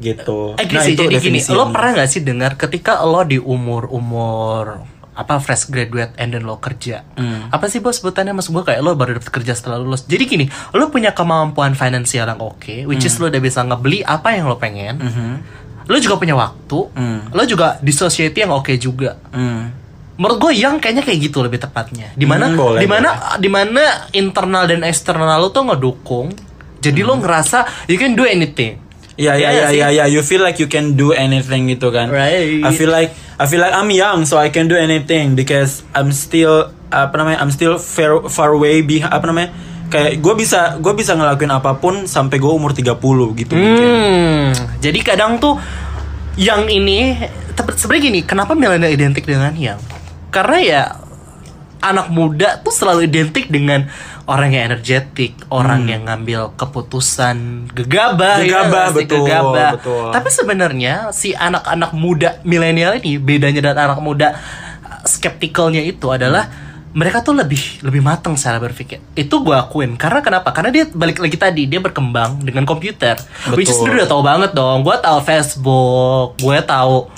gitu. 0.00 0.56
Eh 0.56 0.64
gini 0.64 0.80
sih, 0.82 0.92
itu 0.94 1.04
jadi 1.06 1.20
gini, 1.20 1.38
lo 1.46 1.62
yang- 1.62 1.70
pernah 1.70 1.90
gak 1.94 2.08
sih 2.08 2.20
dengar 2.20 2.56
ketika 2.56 2.98
lo 3.00 3.20
di 3.22 3.36
umur-umur 3.36 4.80
apa 5.12 5.36
fresh 5.36 5.68
graduate 5.68 6.16
and 6.16 6.32
then 6.32 6.42
lo 6.42 6.56
kerja? 6.56 7.04
Hmm. 7.12 7.48
apa 7.48 7.66
sih 7.66 7.78
bos 7.78 7.94
sebutannya? 7.94 8.32
Maksud 8.32 8.50
gue 8.50 8.64
kayak 8.64 8.80
lo 8.80 8.94
baru 8.94 9.14
dapat 9.14 9.28
kerja 9.30 9.52
setelah 9.52 9.76
lulus. 9.76 10.02
Jadi 10.02 10.24
gini 10.26 10.44
lo 10.72 10.88
punya 10.88 11.12
kemampuan 11.12 11.74
finansial 11.74 12.24
yang 12.26 12.40
oke 12.40 12.86
which 12.86 13.04
is 13.04 13.16
lo 13.16 13.28
udah 13.28 13.38
bisa 13.38 13.60
ngebeli 13.60 14.00
apa 14.00 14.32
yang 14.32 14.46
lo 14.46 14.56
pengen. 14.56 14.96
Mhm. 14.96 15.32
lo 15.84 15.98
juga 15.98 16.16
punya 16.16 16.32
waktu. 16.34 16.78
Hmm. 16.90 17.20
lo 17.28 17.42
juga 17.44 17.76
di 17.78 17.90
society 17.90 18.40
yang 18.40 18.54
oke 18.54 18.72
juga. 18.76 19.18
Hmm. 19.28 19.76
menurut 20.14 20.36
gue 20.38 20.52
yang 20.54 20.76
kayaknya 20.76 21.00
kayak 21.00 21.20
gitu 21.22 21.40
lebih 21.40 21.56
tepatnya. 21.58 22.12
Di 22.12 22.24
mana 22.24 22.46
Hmm, 22.46 22.54
boleh, 22.54 22.78
di 22.78 22.86
mana 22.86 23.08
di 23.36 23.48
mana 23.48 23.82
internal 24.10 24.64
dan 24.64 24.84
eksternal 24.84 25.36
lo 25.38 25.48
tuh 25.48 25.64
ngedukung. 25.64 26.28
Jadi 26.76 27.00
lo 27.00 27.16
ngerasa 27.16 27.64
you 27.86 27.96
can 27.96 28.12
do 28.12 28.22
anything 28.22 28.76
Iya 29.20 29.36
iya 29.36 29.48
Iya 29.52 29.52
iya 29.52 29.68
iya 29.68 29.88
iya 29.92 30.04
you 30.08 30.24
feel 30.24 30.40
like 30.40 30.56
you 30.56 30.64
can 30.64 30.96
do 30.96 31.12
anything 31.12 31.68
gitu 31.68 31.92
kan. 31.92 32.08
Right. 32.08 32.64
I 32.64 32.70
feel 32.72 32.88
like 32.88 33.12
I 33.36 33.44
feel 33.44 33.60
like 33.60 33.76
I'm 33.76 33.92
young 33.92 34.24
so 34.24 34.40
I 34.40 34.48
can 34.48 34.72
do 34.72 34.80
anything 34.80 35.36
because 35.36 35.84
I'm 35.92 36.08
still 36.16 36.72
apa 36.88 37.12
namanya 37.20 37.44
I'm 37.44 37.52
still 37.52 37.76
far 37.76 38.24
far 38.32 38.56
away 38.56 38.80
be 38.80 39.04
apa 39.04 39.22
namanya 39.28 39.52
kayak 39.92 40.24
gue 40.24 40.34
bisa 40.38 40.80
gue 40.80 40.94
bisa 40.96 41.12
ngelakuin 41.18 41.52
apa 41.52 41.76
pun 41.76 42.08
sampai 42.08 42.40
gue 42.40 42.48
umur 42.48 42.72
30 42.72 42.96
gitu 43.36 43.52
mungkin. 43.52 43.86
Hmm, 43.86 44.48
jadi 44.80 44.98
kadang 45.04 45.36
tuh 45.42 45.60
yang 46.40 46.70
ini 46.70 47.18
sebenarnya 47.76 48.02
gini, 48.08 48.20
kenapa 48.24 48.56
milenial 48.56 48.88
identik 48.88 49.26
dengan 49.26 49.52
yang? 49.52 49.80
Karena 50.30 50.58
ya 50.62 50.82
anak 51.82 52.12
muda 52.12 52.60
tuh 52.60 52.72
selalu 52.72 53.08
identik 53.08 53.48
dengan 53.50 53.88
orang 54.30 54.54
yang 54.54 54.70
energetik, 54.70 55.34
orang 55.50 55.90
yang 55.90 56.06
ngambil 56.06 56.54
keputusan 56.54 57.66
gegabah, 57.74 58.38
ya 58.38 58.46
Gegabah, 58.46 58.86
sih? 58.86 58.96
betul, 59.02 59.18
gegabah. 59.26 59.70
betul. 59.74 60.06
Tapi 60.14 60.28
sebenarnya 60.30 60.94
si 61.10 61.34
anak-anak 61.34 61.90
muda 61.92 62.38
milenial 62.42 62.94
ini 62.96 63.18
bedanya 63.18 63.58
dengan 63.60 63.90
anak 63.90 63.98
muda 63.98 64.38
uh, 64.80 65.02
skeptikalnya 65.02 65.82
itu 65.82 66.06
adalah 66.08 66.46
mereka 66.90 67.22
tuh 67.22 67.34
lebih 67.34 67.82
lebih 67.82 68.02
matang 68.02 68.34
secara 68.34 68.58
berpikir. 68.58 68.98
Itu 69.14 69.42
gue 69.42 69.54
akuin. 69.54 69.94
Karena 69.94 70.22
kenapa? 70.22 70.50
Karena 70.50 70.70
dia 70.70 70.86
balik 70.86 71.18
lagi 71.18 71.34
tadi 71.34 71.66
dia 71.66 71.78
berkembang 71.78 72.42
dengan 72.42 72.62
komputer. 72.62 73.18
Which 73.54 73.66
is 73.66 73.78
Betul. 73.78 73.98
udah 73.98 74.06
tahu 74.06 74.22
banget 74.22 74.50
dong. 74.54 74.82
Gue 74.82 74.94
tahu 74.98 75.18
Facebook, 75.22 76.38
gue 76.38 76.58
tahu 76.62 77.10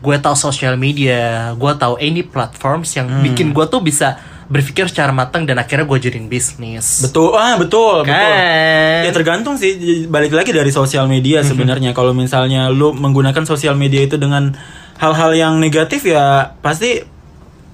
gue 0.00 0.16
tahu 0.16 0.32
social 0.32 0.74
media, 0.74 1.52
gue 1.52 1.72
tahu 1.76 2.00
any 2.00 2.22
platforms 2.22 2.94
yang 2.94 3.06
Hmm. 3.06 3.20
bikin 3.20 3.52
gue 3.52 3.66
tuh 3.66 3.78
bisa 3.78 4.16
berpikir 4.50 4.90
secara 4.90 5.14
matang 5.14 5.46
dan 5.46 5.62
akhirnya 5.62 5.86
gue 5.86 5.98
jadiin 6.10 6.26
bisnis. 6.26 7.06
Betul, 7.06 7.38
ah 7.38 7.54
betul, 7.54 8.02
betul. 8.02 8.10
Kan? 8.10 9.06
Ya 9.06 9.12
tergantung 9.14 9.54
sih, 9.54 10.04
balik 10.10 10.34
lagi 10.34 10.50
dari 10.50 10.74
sosial 10.74 11.06
media 11.06 11.46
sebenarnya. 11.46 11.94
Kalau 11.94 12.10
misalnya 12.10 12.66
lu 12.66 12.90
menggunakan 12.90 13.46
sosial 13.46 13.78
media 13.78 14.02
itu 14.02 14.18
dengan 14.18 14.50
hal-hal 14.98 15.32
yang 15.38 15.54
negatif 15.62 16.04
ya 16.04 16.52
pasti 16.60 17.00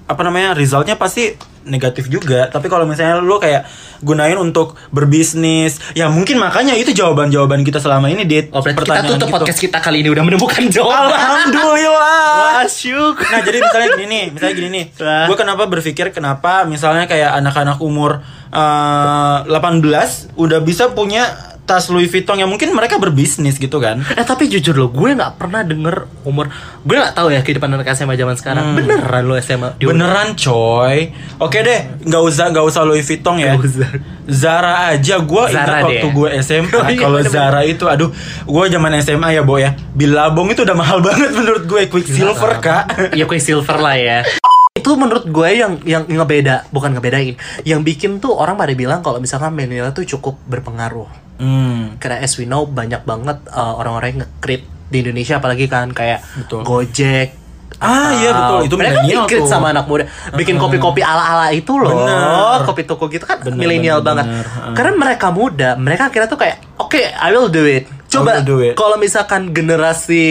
apa 0.07 0.21
namanya 0.23 0.55
resultnya 0.55 0.95
pasti 0.95 1.35
negatif 1.67 2.07
juga. 2.07 2.47
Tapi 2.47 2.71
kalau 2.71 2.87
misalnya 2.87 3.19
lu 3.19 3.37
kayak 3.37 3.67
gunain 4.01 4.39
untuk 4.39 4.79
berbisnis, 4.89 5.77
ya 5.93 6.07
mungkin 6.07 6.39
makanya 6.39 6.73
itu 6.73 6.95
jawaban-jawaban 6.95 7.61
kita 7.61 7.77
selama 7.83 8.07
ini 8.09 8.23
di 8.23 8.49
Oh, 8.53 8.61
berarti 8.63 8.85
kita 8.85 9.03
tutup 9.17 9.27
podcast 9.33 9.59
kita 9.59 9.77
kali 9.83 10.05
ini 10.05 10.09
udah 10.13 10.23
menemukan 10.23 10.63
jawaban. 10.71 11.11
Alhamdulillah. 11.13 12.63
Syuk. 12.69 13.17
Nah 13.21 13.39
jadi 13.43 13.57
misalnya 13.59 13.89
gini 13.97 14.05
nih, 14.07 14.25
misalnya 14.31 14.53
gini 14.55 14.69
nih, 14.71 14.85
gue 14.97 15.37
kenapa 15.37 15.63
berpikir 15.67 16.15
kenapa 16.15 16.63
misalnya 16.63 17.05
kayak 17.09 17.33
anak-anak 17.43 17.77
umur 17.83 18.23
eh, 18.53 19.37
18 19.45 20.37
udah 20.37 20.59
bisa 20.63 20.93
punya 20.93 21.56
tas 21.67 21.91
Louis 21.91 22.07
Vuitton 22.07 22.33
yang 22.33 22.47
mungkin 22.47 22.71
mereka 22.71 22.95
berbisnis 22.95 23.59
gitu 23.59 23.77
kan? 23.77 23.99
Eh 24.09 24.23
tapi 24.23 24.47
jujur 24.47 24.71
loh, 24.73 24.87
gue 24.87 25.11
nggak 25.11 25.35
pernah 25.35 25.61
denger 25.61 26.07
umur 26.23 26.47
Gue 26.81 26.95
nggak 26.95 27.11
tahu 27.11 27.27
ya 27.27 27.43
kehidupan 27.43 27.67
anak 27.69 27.91
SMA 27.91 28.15
zaman 28.15 28.33
sekarang 28.33 28.63
Hmm. 28.65 28.75
Beneran 28.79 29.23
lo 29.23 29.35
SMA 29.37 29.75
Beneran 29.77 30.33
coy. 30.33 31.11
Oke 31.37 31.59
deh, 31.59 31.99
nggak 32.01 32.23
usah 32.23 32.49
nggak 32.49 32.65
usah 32.65 32.81
Louis 32.81 33.03
Vuitton 33.03 33.35
ya. 33.35 33.53
Nggak 33.53 33.67
usah. 33.67 33.89
Zara 34.25 34.73
aja 34.89 35.19
gue 35.19 35.43
ingat 35.45 35.67
waktu 35.81 36.07
gue 36.09 36.29
SMA 36.41 36.71
Oh 36.77 36.87
iya, 36.87 36.99
kalau. 36.99 37.19
Zara 37.21 37.61
itu 37.63 37.83
aduh 37.83 38.11
gue 38.43 38.63
zaman 38.67 38.91
SMA 38.99 39.29
ya 39.31 39.41
Bo 39.41 39.55
ya 39.55 39.75
Bilabong 39.91 40.47
itu 40.47 40.63
udah 40.63 40.75
mahal 40.75 40.99
banget 41.07 41.31
menurut 41.31 41.63
gue 41.63 41.87
Quicksilver 41.87 42.59
kak 42.59 42.83
Ya 43.11 43.23
Quicksilver 43.23 43.75
lah 43.75 43.95
ya 43.95 44.19
itu 44.77 44.93
menurut 44.93 45.25
gue 45.25 45.49
yang 45.49 45.79
yang 45.83 46.03
ngebeda 46.05 46.69
bukan 46.69 46.93
ngebedain 46.93 47.33
yang 47.63 47.81
bikin 47.81 48.19
tuh 48.19 48.31
orang 48.31 48.55
pada 48.55 48.71
bilang 48.71 49.01
kalau 49.01 49.17
misalkan 49.17 49.49
milenial 49.49 49.89
tuh 49.89 50.05
cukup 50.05 50.37
berpengaruh 50.45 51.26
hmm. 51.37 51.97
karena 51.97 52.17
as 52.19 52.35
we 52.35 52.43
know 52.43 52.63
banyak 52.63 53.01
banget 53.01 53.37
uh, 53.47 53.73
orang-orang 53.75 54.07
yang 54.11 54.19
nge-create 54.25 54.65
di 54.87 54.97
Indonesia 55.01 55.37
apalagi 55.37 55.65
kan 55.65 55.91
kayak 55.91 56.21
Betul. 56.37 56.61
Gojek 56.63 57.29
Ah, 57.77 58.09
iya, 58.15 58.31
betul. 58.33 58.59
Itu 58.65 58.73
mereka 58.73 59.05
milenial 59.05 59.27
di-create 59.27 59.45
tuh. 59.45 59.51
sama 59.51 59.69
anak 59.69 59.85
muda 59.85 60.09
bikin 60.33 60.57
kopi-kopi 60.57 61.05
ala-ala 61.05 61.53
itu 61.53 61.77
loh 61.77 61.93
Bener. 61.93 62.65
kopi 62.65 62.81
toko 62.89 63.05
gitu 63.05 63.21
kan 63.21 63.37
milenial 63.53 64.01
banget 64.01 64.25
bener. 64.25 64.45
Heeh. 64.49 64.73
karena 64.73 64.91
mereka 64.97 65.27
muda 65.29 65.69
mereka 65.77 66.09
akhirnya 66.09 66.25
tuh 66.25 66.39
kayak 66.41 66.57
oke 66.81 66.97
I 66.97 67.29
will 67.29 67.53
do 67.53 67.69
it 67.69 67.85
coba 68.09 68.41
kalau 68.73 68.97
misalkan 68.97 69.53
generasi 69.53 70.25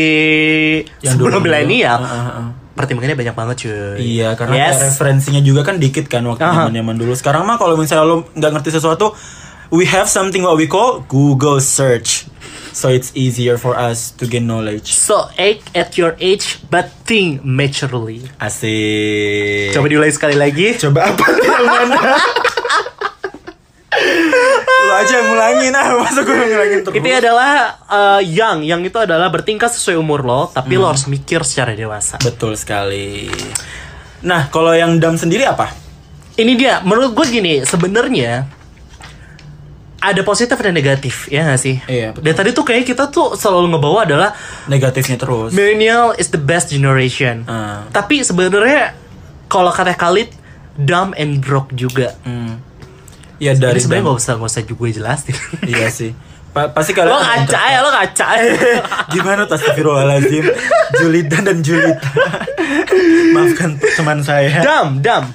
Yang 1.05 1.13
sebelum 1.15 1.39
milenial 1.39 2.03
Heeh, 2.03 2.25
heeh. 2.27 2.47
pertimbangannya 2.75 3.17
banyak 3.17 3.35
banget 3.37 3.57
cuy 3.63 3.95
Iya, 3.97 4.29
karena 4.35 4.55
yes. 4.67 4.77
referensinya 4.83 5.39
juga 5.39 5.63
kan 5.63 5.79
dikit 5.79 6.11
kan 6.11 6.27
waktu 6.27 6.43
zaman 6.43 6.75
zaman 6.75 6.97
dulu. 6.99 7.13
Sekarang 7.15 7.47
mah 7.47 7.57
kalau 7.57 7.79
misalnya 7.79 8.05
lo 8.05 8.29
nggak 8.29 8.53
ngerti 8.53 8.69
sesuatu, 8.75 9.17
we 9.71 9.85
have 9.87 10.09
something 10.09 10.43
what 10.43 10.57
we 10.57 10.67
call 10.67 11.01
Google 11.09 11.61
search. 11.61 12.27
So 12.77 12.93
it's 12.93 13.09
easier 13.17 13.57
for 13.57 13.73
us 13.73 14.13
to 14.21 14.29
gain 14.29 14.47
knowledge. 14.47 14.93
So 14.93 15.33
act 15.41 15.73
at 15.73 15.97
your 15.97 16.13
age 16.21 16.61
but 16.69 16.93
think 17.09 17.41
maturely. 17.41 18.29
Asik. 18.37 19.73
Coba 19.73 19.89
diulangi 19.89 20.13
sekali 20.13 20.37
lagi. 20.37 20.77
coba 20.77 21.09
apa 21.09 21.25
lo 24.87 24.93
aja 24.93 25.13
yang 25.19 25.27
ngulangin 25.33 25.73
ah, 25.73 25.99
masa 25.99 26.21
gue 26.23 26.37
ngulangin 26.37 26.81
terus. 26.85 26.95
Itu 27.01 27.09
adalah 27.11 27.81
uh, 27.89 28.21
young, 28.23 28.63
yang 28.63 28.85
itu 28.85 28.95
adalah 29.01 29.33
bertingkah 29.33 29.67
sesuai 29.73 29.97
umur 29.99 30.23
lo, 30.23 30.47
tapi 30.53 30.79
lo 30.79 30.87
harus 30.87 31.09
mikir 31.11 31.43
secara 31.43 31.75
dewasa. 31.75 32.21
Betul 32.23 32.55
sekali. 32.55 33.27
Nah, 34.23 34.47
kalau 34.53 34.77
yang 34.77 35.01
dam 35.01 35.19
sendiri 35.19 35.49
apa? 35.49 35.73
Ini 36.37 36.53
dia, 36.55 36.85
menurut 36.85 37.17
gue 37.17 37.27
gini, 37.41 37.65
sebenarnya 37.65 38.56
ada 40.07 40.23
positif 40.23 40.55
dan 40.55 40.71
negatif, 40.71 41.27
ya 41.27 41.43
gak 41.45 41.59
sih? 41.59 41.77
Iya, 41.83 42.11
betul. 42.11 42.23
Dan 42.23 42.33
tadi 42.35 42.51
tuh 42.51 42.63
kayak 42.63 42.85
kita 42.85 43.07
tuh 43.07 43.35
selalu 43.35 43.75
ngebawa 43.75 44.05
adalah 44.05 44.31
Negatifnya 44.67 45.17
terus. 45.17 45.51
millennial 45.51 46.15
is 46.15 46.31
the 46.31 46.39
best 46.39 46.69
generation. 46.69 47.43
Ah. 47.45 47.85
Tapi 47.89 48.21
sebenarnya 48.21 48.95
kalau 49.47 49.69
kata 49.69 49.93
Khalid, 49.93 50.31
dumb 50.77 51.11
and 51.15 51.39
broke 51.39 51.71
juga. 51.73 52.15
Hmm. 52.23 52.63
Ya 53.37 53.53
dari 53.53 53.77
sebenarnya 53.77 54.05
nggak 54.07 54.19
usah 54.19 54.33
nggak 54.37 54.49
usah 54.49 54.63
juga 54.63 54.85
jelasin. 54.89 55.37
Iya 55.69 55.89
sih. 55.89 56.13
Pa- 56.51 56.73
pasti 56.73 56.91
kalian 56.91 57.13
lo 57.13 57.21
ngaca 57.21 57.61
ya, 57.67 57.79
lo 57.81 57.91
ngaca. 57.91 58.27
Gimana 59.13 59.45
tuh 59.45 59.55
astagfirullahaladzim 59.55 60.45
Julida 60.97 61.45
dan 61.45 61.61
Julita 61.61 62.01
Maafkan 63.37 63.77
teman 63.77 64.25
saya 64.25 64.65
dam, 64.65 64.99
dam, 64.99 65.29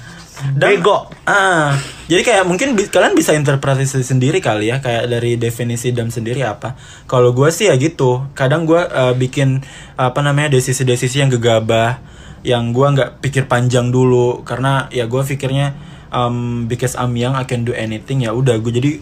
Dan- 0.58 0.82
bego. 0.82 1.06
Ah, 1.22 1.78
jadi 2.12 2.22
kayak 2.28 2.44
mungkin 2.44 2.76
bi- 2.76 2.92
kalian 2.92 3.16
bisa 3.16 3.32
interpretasi 3.32 4.04
sendiri 4.04 4.44
kali 4.44 4.68
ya 4.68 4.84
kayak 4.84 5.08
dari 5.08 5.40
definisi 5.40 5.96
dam 5.96 6.12
sendiri 6.12 6.44
apa. 6.44 6.76
Kalau 7.08 7.32
gue 7.32 7.48
sih 7.48 7.72
ya 7.72 7.74
gitu. 7.80 8.28
Kadang 8.36 8.68
gue 8.68 8.84
eh, 8.84 9.14
bikin 9.16 9.64
apa 9.96 10.20
namanya 10.20 10.52
desisi-desisi 10.52 11.24
yang 11.24 11.32
gegabah, 11.32 12.04
yang 12.44 12.76
gue 12.76 12.84
nggak 12.84 13.22
pikir 13.22 13.48
panjang 13.48 13.88
dulu 13.88 14.44
karena 14.44 14.92
ya 14.92 15.08
gue 15.08 15.22
pikirnya 15.24 15.72
um, 16.12 16.68
because 16.68 16.98
I'm 16.98 17.14
young 17.14 17.38
I 17.38 17.48
can 17.48 17.64
do 17.64 17.72
anything 17.72 18.26
ya 18.26 18.34
udah 18.36 18.60
gue 18.60 18.72
jadi 18.76 18.92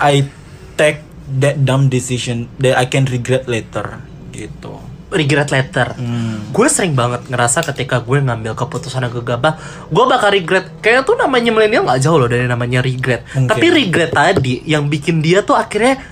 I 0.00 0.26
take 0.74 1.06
that 1.40 1.62
dumb 1.62 1.92
decision 1.92 2.50
that 2.58 2.74
I 2.80 2.88
can 2.88 3.06
regret 3.06 3.46
later 3.46 4.00
gitu. 4.32 4.85
Regret 5.10 5.48
letter. 5.54 5.94
Hmm. 5.94 6.50
Gue 6.50 6.66
sering 6.66 6.98
banget 6.98 7.30
ngerasa 7.30 7.62
ketika 7.72 8.02
gue 8.02 8.18
ngambil 8.18 8.58
keputusan 8.58 9.06
yang 9.06 9.14
gegabah, 9.22 9.54
gue 9.86 10.04
bakal 10.06 10.34
regret. 10.34 10.66
Kayak 10.82 11.06
tuh 11.06 11.14
namanya 11.14 11.54
milenial 11.54 11.86
nggak 11.86 12.00
jauh 12.02 12.18
loh 12.18 12.26
dari 12.26 12.50
namanya 12.50 12.82
regret. 12.82 13.22
Mungkin. 13.34 13.50
Tapi 13.50 13.66
regret 13.70 14.10
tadi 14.10 14.66
yang 14.66 14.90
bikin 14.90 15.22
dia 15.22 15.46
tuh 15.46 15.54
akhirnya 15.54 16.02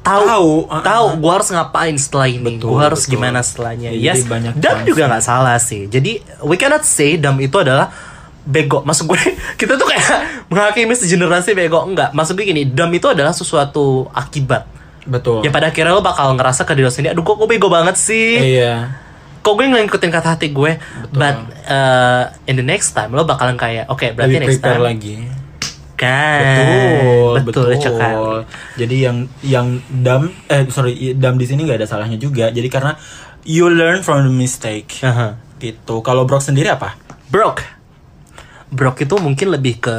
tahu 0.00 0.24
Tahu, 0.24 0.52
uh-uh. 0.64 0.82
tahu 0.84 1.06
gue 1.20 1.32
harus 1.32 1.48
ngapain 1.52 1.96
setelah 2.00 2.28
ini, 2.30 2.56
gue 2.56 2.80
harus 2.80 3.04
betul. 3.04 3.12
gimana 3.20 3.44
setelahnya. 3.44 3.92
Ya, 3.92 4.16
yes, 4.16 4.24
banyak 4.24 4.56
juga 4.88 5.02
nggak 5.12 5.24
salah 5.24 5.58
sih. 5.60 5.84
Jadi 5.84 6.24
we 6.40 6.56
cannot 6.56 6.88
say 6.88 7.20
dam 7.20 7.36
itu 7.36 7.60
adalah 7.60 7.92
bego. 8.48 8.80
Maksud 8.88 9.04
gue 9.04 9.20
kita 9.60 9.76
tuh 9.76 9.84
kayak 9.84 10.48
menghakimi 10.48 10.96
segenerasi 10.96 11.52
bego 11.52 11.84
enggak. 11.84 12.16
Maksud 12.16 12.32
gue 12.32 12.48
gini, 12.48 12.64
dam 12.64 12.88
itu 12.96 13.04
adalah 13.12 13.36
sesuatu 13.36 14.08
akibat. 14.16 14.77
Betul. 15.08 15.40
Ya 15.40 15.48
pada 15.48 15.72
akhirnya 15.72 15.90
lo 15.90 16.04
bakal 16.04 16.36
ngerasa 16.36 16.62
ke 16.62 16.76
diri 16.76 16.86
sendiri, 16.86 17.16
aduh 17.16 17.24
kok 17.24 17.40
gue 17.40 17.48
bego 17.48 17.66
banget 17.66 17.96
sih 17.96 18.60
Iya. 18.60 18.92
kok 19.40 19.56
gue 19.56 19.64
ngikutin 19.64 20.12
kata 20.12 20.36
hati 20.36 20.52
gue 20.52 20.76
but 21.08 21.36
uh, 21.64 22.28
in 22.44 22.54
the 22.54 22.62
next 22.62 22.92
time 22.92 23.08
lo 23.10 23.24
bakalan 23.24 23.56
kayak 23.56 23.88
oke 23.88 24.04
berarti 24.12 24.36
Lebih 24.36 24.44
next 24.44 24.60
time 24.60 24.84
lagi. 24.84 25.16
kan 25.96 27.42
betul, 27.42 27.74
betul. 27.74 27.74
sekali 27.74 28.44
Jadi 28.76 28.96
yang 29.02 29.16
yang 29.40 29.66
dam 29.88 30.28
eh 30.46 30.68
sorry 30.68 30.94
dam 31.16 31.34
di 31.34 31.42
sini 31.42 31.64
nggak 31.64 31.82
ada 31.82 31.88
salahnya 31.88 32.14
juga. 32.14 32.52
Jadi 32.52 32.68
karena 32.68 32.94
you 33.42 33.66
learn 33.66 34.04
from 34.04 34.22
the 34.22 34.30
mistake. 34.30 35.00
Aha. 35.02 35.34
Gitu. 35.56 35.94
Kalau 36.04 36.22
Brock 36.22 36.44
sendiri 36.44 36.68
apa? 36.68 36.94
brok 37.28 37.60
brok 38.68 39.00
itu 39.00 39.16
mungkin 39.16 39.48
lebih 39.50 39.80
ke 39.80 39.96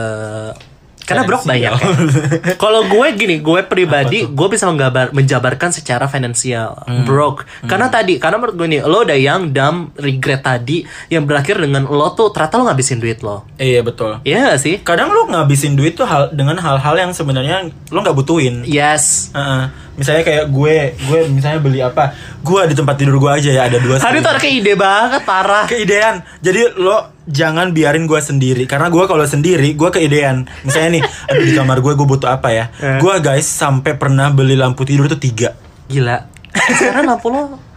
karena 1.09 1.23
brok 1.25 1.43
banyak 1.43 1.65
ya. 1.65 1.73
Kalau 2.63 2.85
gue 2.85 3.07
gini, 3.13 3.41
gue 3.41 3.59
pribadi 3.65 4.23
gue 4.23 4.47
bisa 4.47 4.69
menggabar, 4.69 5.09
menjabarkan 5.09 5.73
secara 5.73 6.05
finansial 6.05 6.85
Hmm. 6.85 7.03
broke. 7.03 7.43
Karena 7.65 7.89
tadi, 7.89 8.21
karena 8.21 8.37
menurut 8.37 8.55
gue 8.55 8.67
nih, 8.69 8.81
lo 8.83 9.01
udah 9.01 9.17
yang 9.17 9.49
dumb 9.49 9.89
regret 9.95 10.41
tadi 10.41 10.81
yang 11.07 11.25
berakhir 11.25 11.57
dengan 11.57 11.83
lo 11.83 12.13
tuh 12.13 12.29
ternyata 12.29 12.55
lo 12.55 12.63
ngabisin 12.67 13.01
duit 13.01 13.19
lo. 13.19 13.49
Iya 13.57 13.81
betul. 13.81 14.21
Iya 14.21 14.53
gak 14.53 14.59
sih? 14.59 14.75
Kadang 14.79 15.09
lu 15.09 15.25
ngabisin 15.25 15.73
duit 15.73 15.97
tuh 15.97 16.05
hal 16.05 16.29
dengan 16.29 16.55
hal-hal 16.55 16.95
yang 16.95 17.11
sebenarnya 17.11 17.65
lu 17.89 17.99
nggak 17.99 18.13
butuhin. 18.13 18.63
Yes. 18.63 19.33
Heeh. 19.33 19.88
Misalnya 19.99 20.23
kayak 20.23 20.45
gue, 20.47 20.75
gue 20.95 21.19
misalnya 21.27 21.59
beli 21.59 21.83
apa? 21.83 22.15
Gue 22.39 22.63
di 22.71 22.75
tempat 22.79 22.95
tidur 22.95 23.19
gue 23.19 23.31
aja 23.35 23.51
ya 23.51 23.67
ada 23.67 23.77
dua. 23.83 23.99
Hari 23.99 24.23
itu 24.23 24.29
ada 24.31 24.39
kayak 24.39 24.55
ide 24.63 24.73
banget 24.79 25.21
parah. 25.27 25.67
keidean. 25.67 26.23
Jadi 26.39 26.79
lo 26.79 27.19
jangan 27.27 27.75
biarin 27.75 28.07
gue 28.07 28.17
sendiri 28.23 28.63
karena 28.63 28.87
gue 28.87 29.03
kalau 29.03 29.27
sendiri 29.27 29.75
gue 29.75 29.89
keidean. 29.91 30.47
Misalnya 30.63 30.89
nih, 30.97 31.03
aduh 31.29 31.43
di 31.43 31.53
kamar 31.53 31.77
gue 31.83 31.93
gue 31.99 32.07
butuh 32.07 32.31
apa 32.31 32.49
ya? 32.55 32.65
Eh. 32.79 32.97
Gue 33.03 33.19
guys 33.19 33.45
sampai 33.45 33.99
pernah 33.99 34.31
beli 34.31 34.55
lampu 34.55 34.87
tidur 34.87 35.11
tuh 35.11 35.19
tiga. 35.19 35.51
Gila. 35.91 36.23
Sekarang 36.79 37.05
lampu 37.05 37.27
lo 37.29 37.68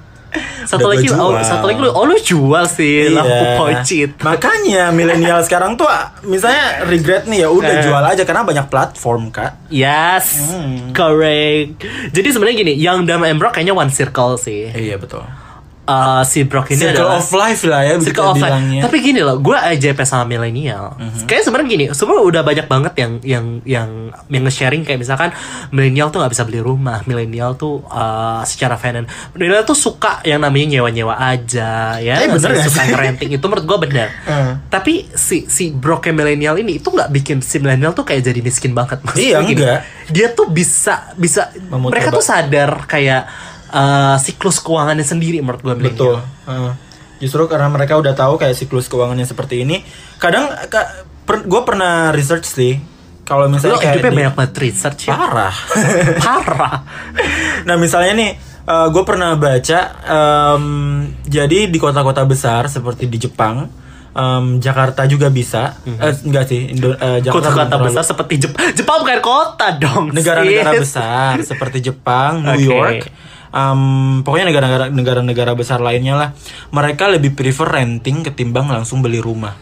satu 0.63 0.87
lagi 0.87 1.07
oh, 1.09 1.37
satu 1.37 1.67
lagi 1.67 1.77
lu 1.77 1.89
oh 1.89 2.05
lu 2.05 2.17
jual 2.17 2.65
sih 2.65 3.09
lampu 3.09 3.29
Iya. 3.29 3.57
pocit. 3.57 4.11
Makanya 4.19 4.89
milenial 4.89 5.43
sekarang 5.47 5.75
tuh 5.75 5.85
misalnya 6.23 6.85
regret 6.85 7.25
nih 7.25 7.43
ya 7.43 7.49
udah 7.49 7.75
Eh. 7.75 7.83
jual 7.83 8.01
aja 8.01 8.23
karena 8.23 8.43
banyak 8.43 8.67
platform 8.67 9.29
kak. 9.29 9.69
Yes, 9.69 10.49
Hmm. 10.49 10.93
correct. 10.93 11.83
Jadi 12.09 12.29
sebenarnya 12.29 12.57
gini, 12.59 12.75
yang 12.75 13.03
Dam 13.03 13.23
and 13.23 13.37
Brock 13.37 13.55
kayaknya 13.55 13.75
one 13.75 13.89
circle 13.89 14.37
sih. 14.37 14.69
Iya 14.69 14.97
betul. 14.97 15.25
Uh, 15.83 16.23
si 16.23 16.47
Brock 16.47 16.71
ini 16.71 16.79
Circle 16.79 16.95
adalah 16.95 17.19
of 17.19 17.27
life 17.35 17.67
lah 17.67 17.83
ya 17.83 17.99
circle 17.99 18.23
of 18.23 18.39
life. 18.39 18.55
bilangnya. 18.55 18.87
Tapi 18.87 18.97
gini 19.03 19.19
loh, 19.19 19.43
gue 19.43 19.59
AJP 19.59 19.99
sama 20.07 20.31
milenial. 20.31 20.95
Kayak 21.27 21.43
sebenarnya 21.43 21.69
gini, 21.69 21.85
sebenarnya 21.91 22.23
udah 22.23 22.43
banyak 22.47 22.67
banget 22.71 22.93
yang 22.95 23.13
yang 23.27 23.45
yang 23.67 23.89
yang 24.31 24.43
nge-sharing 24.47 24.87
kayak 24.87 25.03
misalkan 25.03 25.35
milenial 25.75 26.15
tuh 26.15 26.23
nggak 26.23 26.33
bisa 26.33 26.47
beli 26.47 26.63
rumah, 26.63 27.03
milenial 27.03 27.59
tuh 27.59 27.83
uh, 27.91 28.47
secara 28.47 28.79
finance, 28.79 29.11
milenial 29.35 29.67
tuh 29.67 29.75
suka 29.75 30.23
yang 30.23 30.39
namanya 30.39 30.79
nyewa-nyewa 30.79 31.19
aja, 31.19 31.99
ya. 31.99 32.15
Eh, 32.23 32.31
bener 32.31 32.63
gak 32.63 32.71
suka 32.71 32.95
renting 32.95 33.31
itu 33.35 33.43
menurut 33.43 33.67
gue 33.67 33.79
benar. 33.91 34.09
Eh. 34.23 34.55
Tapi 34.71 35.11
si 35.13 35.51
si 35.51 35.75
Brock 35.75 36.07
yang 36.07 36.15
milenial 36.15 36.55
ini 36.57 36.79
itu 36.79 36.89
nggak 36.89 37.11
bikin 37.11 37.43
si 37.43 37.59
milenial 37.59 37.91
tuh 37.91 38.07
kayak 38.07 38.23
jadi 38.23 38.39
miskin 38.39 38.71
banget. 38.71 39.03
Maksudnya 39.03 39.29
Iya, 39.35 39.39
gini, 39.43 39.61
enggak. 39.61 39.81
Dia 40.09 40.27
tuh 40.31 40.47
bisa 40.47 41.11
bisa 41.19 41.51
mereka 41.69 42.15
tuh 42.15 42.23
sadar 42.23 42.87
kayak 42.87 43.27
uh, 43.73 44.17
siklus 44.17 44.61
keuangannya 44.61 45.03
sendiri 45.03 45.41
menurut 45.41 45.61
gue 45.61 45.75
Betul. 45.75 46.21
Heeh. 46.45 46.73
justru 47.19 47.47
karena 47.47 47.67
mereka 47.67 47.95
udah 47.95 48.13
tahu 48.13 48.35
kayak 48.35 48.53
siklus 48.53 48.87
keuangannya 48.87 49.25
seperti 49.25 49.63
ini. 49.63 49.81
Kadang 50.17 50.51
gue 51.25 51.63
pernah 51.63 52.11
research 52.11 52.45
sih. 52.45 52.75
Kalau 53.23 53.47
Lo 53.47 53.55
misalnya 53.55 53.79
kayak 53.79 53.95
hidupnya 53.95 54.11
di- 54.11 54.19
banyak 54.19 54.35
banget 54.35 54.55
research 54.61 55.01
ya. 55.07 55.15
parah. 55.15 55.55
Parah. 56.27 56.77
nah 57.63 57.79
misalnya 57.79 58.13
nih, 58.13 58.31
gue 58.67 59.03
pernah 59.03 59.35
baca, 59.35 59.81
em, 60.03 60.65
jadi 61.23 61.67
di 61.67 61.79
kota-kota 61.79 62.23
besar 62.23 62.67
seperti 62.67 63.07
di 63.07 63.19
Jepang, 63.21 63.71
em, 64.13 64.59
Jakarta 64.59 65.07
juga 65.07 65.31
bisa. 65.31 65.79
Eh, 65.87 66.15
enggak 66.27 66.45
sih, 66.45 66.67
Indo- 66.69 66.93
eh, 66.93 67.23
Jakarta 67.23 67.55
Kota-kota 67.55 67.77
besar 67.81 68.03
seperti 68.05 68.35
Jepang. 68.41 68.67
Jepang 68.75 68.99
bukan 69.01 69.21
kota 69.21 69.67
dong. 69.77 70.11
negara-negara 70.11 70.75
besar 70.77 71.39
seperti 71.41 71.79
Jepang, 71.85 72.43
New 72.43 72.59
Oke. 72.59 72.67
York, 72.67 73.01
em, 73.53 73.81
pokoknya 74.21 74.49
negara-negara 74.49 74.85
negara-negara 74.89 75.53
besar 75.53 75.79
lainnya 75.79 76.17
lah, 76.17 76.29
mereka 76.69 77.07
lebih 77.07 77.33
prefer 77.33 77.69
renting 77.71 78.21
ketimbang 78.23 78.67
langsung 78.67 79.01
beli 79.01 79.21
rumah. 79.21 79.55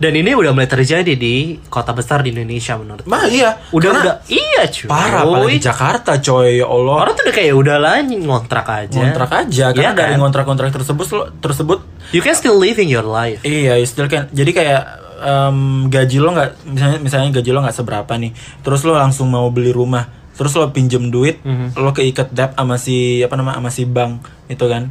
Dan 0.00 0.16
ini 0.16 0.32
udah 0.32 0.56
mulai 0.56 0.64
terjadi 0.64 1.12
di 1.12 1.60
kota 1.68 1.92
besar 1.92 2.24
di 2.24 2.32
Indonesia 2.32 2.72
menurut. 2.72 3.04
Bah 3.04 3.28
iya, 3.28 3.60
Udah 3.68 3.92
udah 3.92 4.16
iya 4.32 4.64
cuy. 4.64 4.88
parah 4.88 5.28
apalagi 5.28 5.60
Jakarta 5.60 6.16
coy, 6.16 6.56
ya 6.56 6.64
Allah. 6.64 6.94
Orang 7.04 7.12
tuh 7.12 7.28
udah 7.28 7.36
kayak 7.36 7.52
udah 7.52 7.76
lah 7.76 8.00
ngontrak 8.00 8.64
aja. 8.64 8.96
Ngontrak 8.96 9.28
aja 9.44 9.64
karena 9.76 9.84
Iya 9.84 9.90
dari 9.92 10.16
kan? 10.16 10.20
ngontrak-ngontrak 10.24 10.72
tersebut 10.72 11.04
lo- 11.12 11.28
tersebut 11.36 11.78
You 12.16 12.24
can 12.24 12.32
still 12.32 12.56
living 12.56 12.88
your 12.88 13.04
life. 13.04 13.44
Iya, 13.44 13.76
you 13.76 13.84
still 13.84 14.08
can. 14.08 14.32
Jadi 14.32 14.56
kayak 14.56 14.82
em, 15.20 15.58
gaji 15.92 16.16
lo 16.16 16.32
nggak 16.32 16.50
misalnya 16.64 16.98
misalnya 16.98 17.28
gaji 17.36 17.50
lo 17.52 17.60
nggak 17.60 17.76
seberapa 17.76 18.12
nih, 18.16 18.32
terus 18.64 18.80
lo 18.82 18.96
langsung 18.96 19.28
mau 19.28 19.52
beli 19.52 19.68
rumah, 19.68 20.08
terus 20.40 20.56
lo 20.56 20.72
pinjem 20.72 21.12
duit, 21.12 21.36
Mhm. 21.38 21.76
lo 21.76 21.92
keikat 21.92 22.32
debt 22.32 22.56
sama 22.56 22.74
si 22.74 23.20
apa 23.20 23.36
nama 23.36 23.52
sama 23.52 23.68
si 23.68 23.84
bank 23.84 24.24
itu 24.48 24.64
kan. 24.64 24.88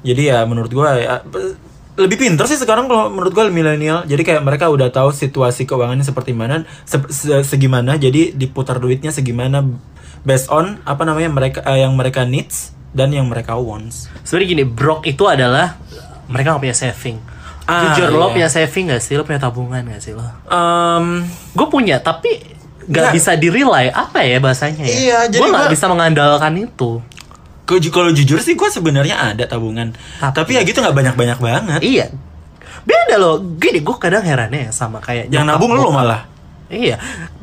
Jadi 0.00 0.30
ya 0.30 0.46
menurut 0.46 0.70
gua 0.70 0.94
ya, 0.94 1.26
lebih 1.96 2.14
pinter 2.16 2.46
sih 2.46 2.54
sekarang 2.54 2.86
kalau 2.86 3.10
menurut 3.10 3.32
gua 3.32 3.48
milenial. 3.48 4.04
Jadi 4.04 4.22
kayak 4.22 4.40
mereka 4.40 4.68
udah 4.68 4.86
tahu 4.88 5.10
situasi 5.10 5.64
keuangannya 5.64 6.04
seperti 6.04 6.30
mana, 6.30 6.62
se- 6.82 7.02
se- 7.08 7.42
segimana, 7.42 7.96
jadi 7.96 8.30
diputar 8.30 8.78
duitnya 8.78 9.10
segimana 9.10 9.66
based 10.22 10.46
on 10.46 10.78
apa 10.82 11.02
namanya 11.02 11.26
mereka 11.28 11.58
eh, 11.64 11.82
yang 11.82 11.92
mereka 11.92 12.22
needs 12.22 12.70
dan 12.92 13.10
yang 13.10 13.26
mereka 13.26 13.54
wants. 13.54 14.06
Sebenarnya 14.22 14.48
gini, 14.48 14.64
brok 14.64 15.02
itu 15.04 15.26
adalah 15.26 15.74
mereka 16.26 16.54
gak 16.54 16.62
punya 16.62 16.76
saving. 16.76 17.18
Ah, 17.64 17.90
Jujur 17.90 18.14
lo 18.14 18.30
iya. 18.30 18.32
punya 18.32 18.48
saving 18.48 18.84
gak 18.88 19.02
sih? 19.02 19.14
Lo 19.14 19.22
punya 19.22 19.38
tabungan 19.38 19.82
gak 19.84 19.98
sih 20.00 20.14
lo? 20.14 20.22
Em, 20.46 21.26
Gue 21.50 21.66
punya, 21.66 21.98
tapi 21.98 22.55
Nggak. 22.86 23.02
gak 23.02 23.14
bisa 23.14 23.30
direly. 23.34 23.86
Apa 23.90 24.18
ya 24.22 24.38
bahasanya 24.38 24.84
ya? 24.86 24.96
Iya, 24.96 25.18
jadi 25.26 25.42
gue 25.42 25.48
gak 25.50 25.66
gua- 25.66 25.72
bisa 25.72 25.86
mengandalkan 25.86 26.52
itu. 26.56 26.90
Kalau 27.66 27.78
ju- 27.82 27.90
kalau 27.90 28.10
jujur 28.14 28.38
sih 28.38 28.54
gue 28.54 28.68
sebenarnya 28.70 29.34
ada 29.34 29.42
tabungan, 29.44 29.90
Tapi- 30.22 30.34
tapi, 30.34 30.50
ya 30.54 30.62
gitu 30.62 30.78
nggak 30.78 30.94
banyak 30.94 31.14
banyak 31.18 31.38
banget. 31.42 31.80
Iya. 31.82 32.06
Beda 32.86 33.18
loh. 33.18 33.42
Gini, 33.58 33.82
gue 33.82 33.96
kadang 33.98 34.22
herannya 34.22 34.70
ya 34.70 34.70
sama 34.70 35.02
kayak 35.02 35.26
Yang 35.34 35.44
nabung 35.44 35.74
lo 35.74 35.90
malah. 35.90 36.30
Iya. 36.70 36.98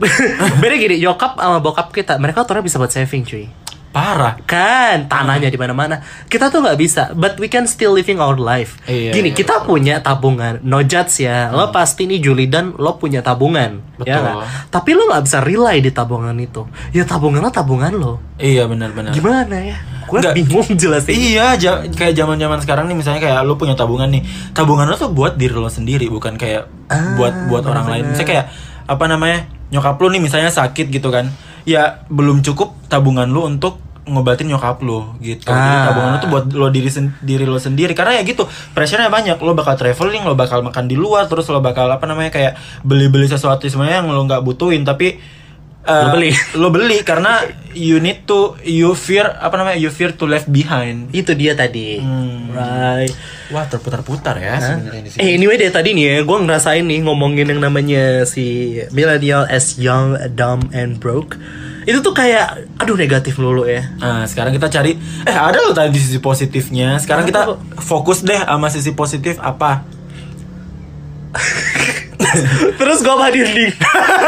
Beda 0.64 0.76
gini, 0.76 1.00
nyokap 1.00 1.36
sama 1.36 1.60
bokap 1.60 1.92
kita, 1.92 2.16
mereka 2.16 2.48
tuh 2.48 2.64
bisa 2.64 2.80
buat 2.80 2.92
saving 2.92 3.24
cuy. 3.24 3.48
Parah. 3.94 4.42
Kan 4.42 5.06
tanahnya 5.06 5.48
di 5.48 5.56
mana-mana. 5.56 6.02
Kita 6.26 6.50
tuh 6.50 6.60
nggak 6.60 6.76
bisa, 6.76 7.14
but 7.14 7.38
we 7.38 7.46
can 7.46 7.64
still 7.64 7.94
living 7.94 8.18
our 8.18 8.34
life. 8.34 8.82
Iya, 8.84 9.14
Gini, 9.14 9.30
iya, 9.30 9.38
kita 9.38 9.62
punya 9.62 10.02
tabungan. 10.02 10.58
No 10.62 10.82
judge 10.82 11.22
ya. 11.22 11.48
Lo 11.48 11.70
pasti 11.70 12.04
nih 12.04 12.18
Juli 12.18 12.50
dan 12.50 12.74
lo 12.74 12.98
punya 12.98 13.22
tabungan. 13.22 13.78
Ya 13.96 14.18
Betul. 14.18 14.20
nggak? 14.20 14.36
Tapi 14.68 14.90
lo 14.92 15.04
nggak 15.06 15.24
bisa 15.24 15.38
rely 15.40 15.78
di 15.80 15.92
tabungan 15.94 16.34
itu. 16.36 16.66
Ya 16.90 17.06
tabungan 17.06 17.40
lo 17.40 17.54
tabungan 17.54 17.94
lo. 17.94 18.14
Iya 18.36 18.66
benar-benar. 18.66 19.14
Gimana 19.14 19.56
ya? 19.56 19.78
Gue 20.04 20.20
Nggak. 20.20 20.36
bingung 20.36 20.68
jelasin. 20.74 21.14
Iya, 21.14 21.46
ja- 21.56 21.86
kayak 21.86 22.14
zaman-zaman 22.14 22.60
sekarang 22.60 22.90
nih 22.90 22.98
misalnya 22.98 23.22
kayak 23.22 23.46
lo 23.46 23.56
punya 23.56 23.78
tabungan 23.78 24.10
nih. 24.10 24.26
Tabungan 24.52 24.90
lo 24.90 24.98
tuh 24.98 25.14
buat 25.14 25.38
diri 25.38 25.54
lo 25.54 25.70
sendiri, 25.70 26.10
bukan 26.10 26.34
kayak 26.34 26.66
Ah, 26.90 27.14
buat 27.14 27.34
buat 27.48 27.64
orang 27.64 27.86
lain. 27.88 28.04
Misalnya 28.10 28.26
kayak 28.28 28.46
apa 28.84 29.06
namanya? 29.06 29.40
nyokap 29.70 29.98
lu 29.98 30.14
nih 30.14 30.22
misalnya 30.22 30.54
sakit 30.54 30.86
gitu 30.88 31.10
kan 31.10 31.34
ya 31.63 32.04
belum 32.08 32.41
cukup 32.41 32.76
tabungan 32.88 33.28
lu 33.28 33.45
untuk 33.45 33.80
ngobatin 34.04 34.52
nyokap 34.52 34.84
lu 34.84 35.15
gitu. 35.23 35.47
Jadi 35.47 35.56
Ah. 35.56 35.88
tabungan 35.88 36.10
lu 36.12 36.17
tuh 36.19 36.30
buat 36.30 36.45
lo 36.52 36.67
diri 36.67 36.91
sen- 36.91 37.15
diri 37.19 37.47
lo 37.47 37.56
sendiri. 37.56 37.95
Karena 37.95 38.19
ya 38.19 38.23
gitu 38.23 38.43
pressure-nya 38.76 39.08
banyak. 39.08 39.39
Lo 39.39 39.56
bakal 39.56 39.80
traveling 39.80 40.28
lo 40.28 40.36
bakal 40.36 40.60
makan 40.60 40.91
di 40.91 40.99
luar 40.99 41.32
terus 41.32 41.47
lo 41.47 41.63
bakal 41.63 41.88
apa 41.88 42.04
namanya 42.04 42.28
kayak 42.30 42.54
beli-beli 42.84 43.26
sesuatu 43.26 43.63
sebenarnya 43.63 44.04
yang 44.04 44.12
lo 44.12 44.19
nggak 44.21 44.43
butuhin. 44.43 44.84
Tapi 44.84 45.23
eh, 45.84 45.91
Lo 45.91 46.08
beli. 46.12 46.32
lo 46.62 46.67
beli 46.69 46.98
karena 47.04 47.43
you 47.74 47.98
need 47.98 48.24
to 48.24 48.56
you 48.62 48.93
fear 48.93 49.26
apa 49.28 49.58
namanya 49.58 49.76
you 49.76 49.89
fear 49.89 50.13
to 50.13 50.24
left 50.24 50.48
behind 50.48 51.10
Itu 51.12 51.34
dia 51.34 51.54
tadi. 51.54 52.00
Hmm. 52.00 52.52
Right. 52.54 53.10
wah 53.50 53.65
terputar-putar 53.65 54.38
ya 54.38 54.58
sebenarnya 54.58 55.02
di 55.02 55.10
sini 55.10 55.22
Eh 55.22 55.30
anyway 55.34 55.58
dari 55.58 55.69
tadi 55.69 55.93
nih 55.93 56.06
ya, 56.06 56.15
gue 56.22 56.38
ngerasain 56.38 56.82
nih 56.82 57.02
ngomongin 57.02 57.50
yang 57.50 57.62
namanya 57.62 58.26
si 58.26 58.78
millennial 58.89 59.46
as 59.46 59.78
young, 59.78 60.13
dumb, 60.34 60.69
and 60.69 60.98
broke. 60.98 61.38
Itu 61.84 62.00
tuh 62.00 62.15
kayak, 62.15 62.63
aduh 62.80 62.96
negatif 62.96 63.36
lulu 63.36 63.67
ya. 63.67 63.84
Nah, 64.00 64.24
sekarang 64.24 64.56
kita 64.56 64.72
cari 64.72 64.96
eh 65.26 65.36
ada 65.36 65.60
loh 65.60 65.76
tadi 65.76 65.98
sisi 66.00 66.17
positifnya. 66.17 66.96
Sekarang 66.96 67.28
kita 67.28 67.58
fokus 67.78 68.24
deh 68.24 68.39
sama 68.39 68.72
sisi 68.72 68.96
positif 68.96 69.36
apa? 69.38 69.84
Terus 72.80 72.98
gue 73.04 73.14
apa 73.14 73.28
dinding? 73.32 73.72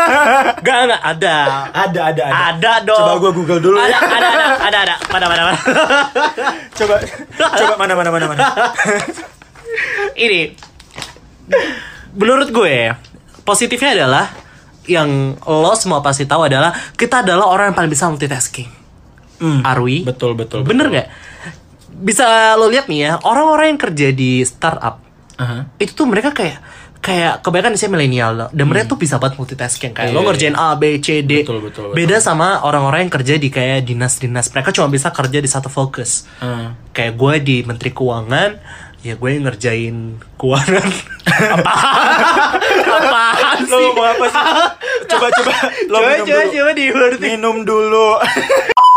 Gak, 0.65 0.79
gak, 0.89 1.01
ada. 1.01 1.35
Ada 1.71 2.01
ada 2.13 2.23
ada. 2.25 2.41
Ada 2.53 2.73
dong. 2.85 2.99
Coba 2.99 3.13
gua 3.21 3.31
Google 3.33 3.61
dulu 3.61 3.77
ada, 3.77 3.89
ya. 3.89 3.99
Ada, 3.99 4.27
ada, 4.27 4.45
ada, 4.61 4.77
ada. 4.85 4.95
Mana, 5.11 5.25
mana, 5.29 5.41
mana. 5.51 5.59
Coba 6.77 6.95
coba 7.39 7.73
mana 7.79 7.93
mana 7.95 8.09
mana 8.11 8.25
mana. 8.27 8.43
Ini, 10.15 10.55
menurut 12.15 12.49
gue, 12.51 12.91
positifnya 13.43 14.03
adalah 14.03 14.31
yang 14.85 15.35
lo 15.43 15.73
semua 15.75 15.99
pasti 15.99 16.23
tahu 16.29 16.45
adalah 16.45 16.71
kita 16.95 17.25
adalah 17.25 17.49
orang 17.49 17.71
yang 17.71 17.77
paling 17.77 17.91
bisa 17.91 18.07
multitasking. 18.07 18.69
Hmm, 19.39 19.61
Arwi, 19.67 20.07
betul 20.07 20.35
betul. 20.37 20.63
bener 20.63 20.87
nggak? 20.87 21.07
Bisa 21.95 22.55
lo 22.55 22.71
lihat 22.71 22.87
nih 22.87 22.99
ya, 23.07 23.11
orang-orang 23.23 23.75
yang 23.75 23.79
kerja 23.79 24.07
di 24.15 24.43
startup 24.43 25.03
Aha. 25.35 25.67
itu 25.79 25.91
tuh 25.91 26.07
mereka 26.07 26.31
kayak 26.31 26.63
kayak 27.05 27.39
kebanyakan 27.39 27.77
saya 27.77 27.87
milenial 27.87 28.31
loh. 28.33 28.49
dan 28.49 28.65
mereka 28.65 28.89
tuh 28.89 28.97
bisa 28.97 29.15
banget 29.15 29.37
multitasking 29.37 29.93
kayak 29.93 30.09
Hmm. 30.09 30.11
Iya, 30.11 30.17
lo 30.17 30.25
ngerjain 30.25 30.55
A 30.55 30.73
B 30.73 30.83
C 30.97 31.21
D 31.21 31.45
Betul, 31.45 31.61
betul, 31.61 31.83
betul. 31.85 31.93
beda 31.93 32.17
sama 32.17 32.61
orang-orang 32.61 33.05
yang 33.05 33.13
kerja 33.13 33.37
di 33.37 33.47
kayak 33.47 33.85
dinas-dinas 33.85 34.49
mereka 34.49 34.69
cuma 34.71 34.89
bisa 34.89 35.09
kerja 35.09 35.37
di 35.37 35.45
satu 35.45 35.69
fokus 35.69 36.25
Ah. 36.37 36.73
kayak 36.89 37.13
gue 37.13 37.33
di 37.39 37.57
menteri 37.61 37.91
keuangan 37.91 38.57
ya 38.99 39.13
gue 39.13 39.29
yang 39.29 39.45
ngerjain 39.45 39.95
keuangan 40.33 40.81
apaan 41.53 42.09
apaan 42.81 43.57
Lo 43.63 43.77
sih 43.77 43.89
mau 43.91 44.05
apa 44.07 44.25
sih? 44.25 44.43
Coba 45.05 45.27
coba 45.31 45.53
lo 45.85 45.95
coba 45.95 46.09
minum 46.09 46.25
coba 46.25 46.41
dulu. 46.41 46.53
coba 46.55 46.71
dimengerti 46.73 47.21
Minum 47.23 47.57
dulu. 47.61 48.09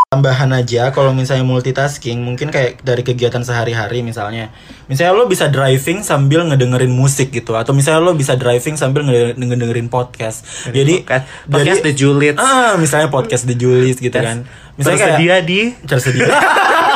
Tambahan 0.08 0.48
aja 0.56 0.88
kalau 0.88 1.12
misalnya 1.12 1.44
multitasking 1.44 2.24
mungkin 2.24 2.48
kayak 2.48 2.80
dari 2.80 3.04
kegiatan 3.04 3.44
sehari-hari 3.44 4.00
misalnya. 4.00 4.48
Misalnya 4.88 5.12
lo 5.12 5.28
bisa 5.28 5.52
driving 5.52 6.00
sambil 6.00 6.48
ngedengerin 6.48 6.88
musik 6.88 7.28
gitu 7.28 7.52
atau 7.52 7.76
misalnya 7.76 8.08
lo 8.08 8.16
bisa 8.16 8.32
driving 8.32 8.80
sambil 8.80 9.04
ngede- 9.04 9.36
ngedengerin 9.36 9.92
podcast. 9.92 10.48
Jadi 10.72 11.04
podcast 11.04 11.28
podcast 11.44 11.80
The 11.84 11.92
Julits 11.92 12.40
Ah, 12.40 12.80
misalnya 12.80 13.12
podcast 13.12 13.44
di 13.44 13.52
Julis 13.52 14.00
gitu 14.00 14.16
kan. 14.16 14.48
Misalnya 14.80 14.96
kayak 14.96 15.20
tersedia 15.20 15.36
di 15.44 15.60
tersedia. 15.84 16.24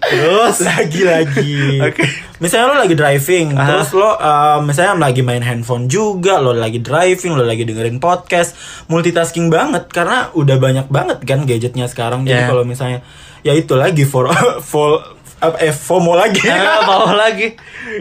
terus 0.00 0.56
Lagi-lagi. 0.68 1.84
Oke. 1.84 2.04
Misalnya 2.40 2.72
lo 2.72 2.76
lagi 2.80 2.96
driving, 2.96 3.52
Aha. 3.52 3.68
terus 3.68 3.92
lo 3.92 4.16
uh, 4.16 4.58
misalnya 4.64 4.96
lagi 4.96 5.20
main 5.20 5.44
handphone 5.44 5.86
juga, 5.86 6.40
lo 6.40 6.56
lagi 6.56 6.80
driving, 6.80 7.36
lo 7.36 7.44
lagi 7.44 7.68
dengerin 7.68 8.00
podcast, 8.00 8.56
multitasking 8.88 9.52
banget 9.52 9.92
karena 9.92 10.32
udah 10.32 10.56
banyak 10.56 10.86
banget 10.88 11.20
kan 11.22 11.44
gadgetnya 11.44 11.84
sekarang. 11.84 12.24
Jadi 12.24 12.32
Yeah. 12.32 12.48
kalau 12.48 12.64
misalnya 12.64 13.04
ya 13.44 13.52
itu 13.52 13.76
lagi 13.76 14.08
for 14.08 14.32
for 14.70 15.04
apa, 15.40 15.56
eh 15.60 15.72
FOMO 15.72 16.16
lagi. 16.16 16.44
Ah, 16.48 16.84
bawa 16.84 17.16
lagi. 17.16 17.52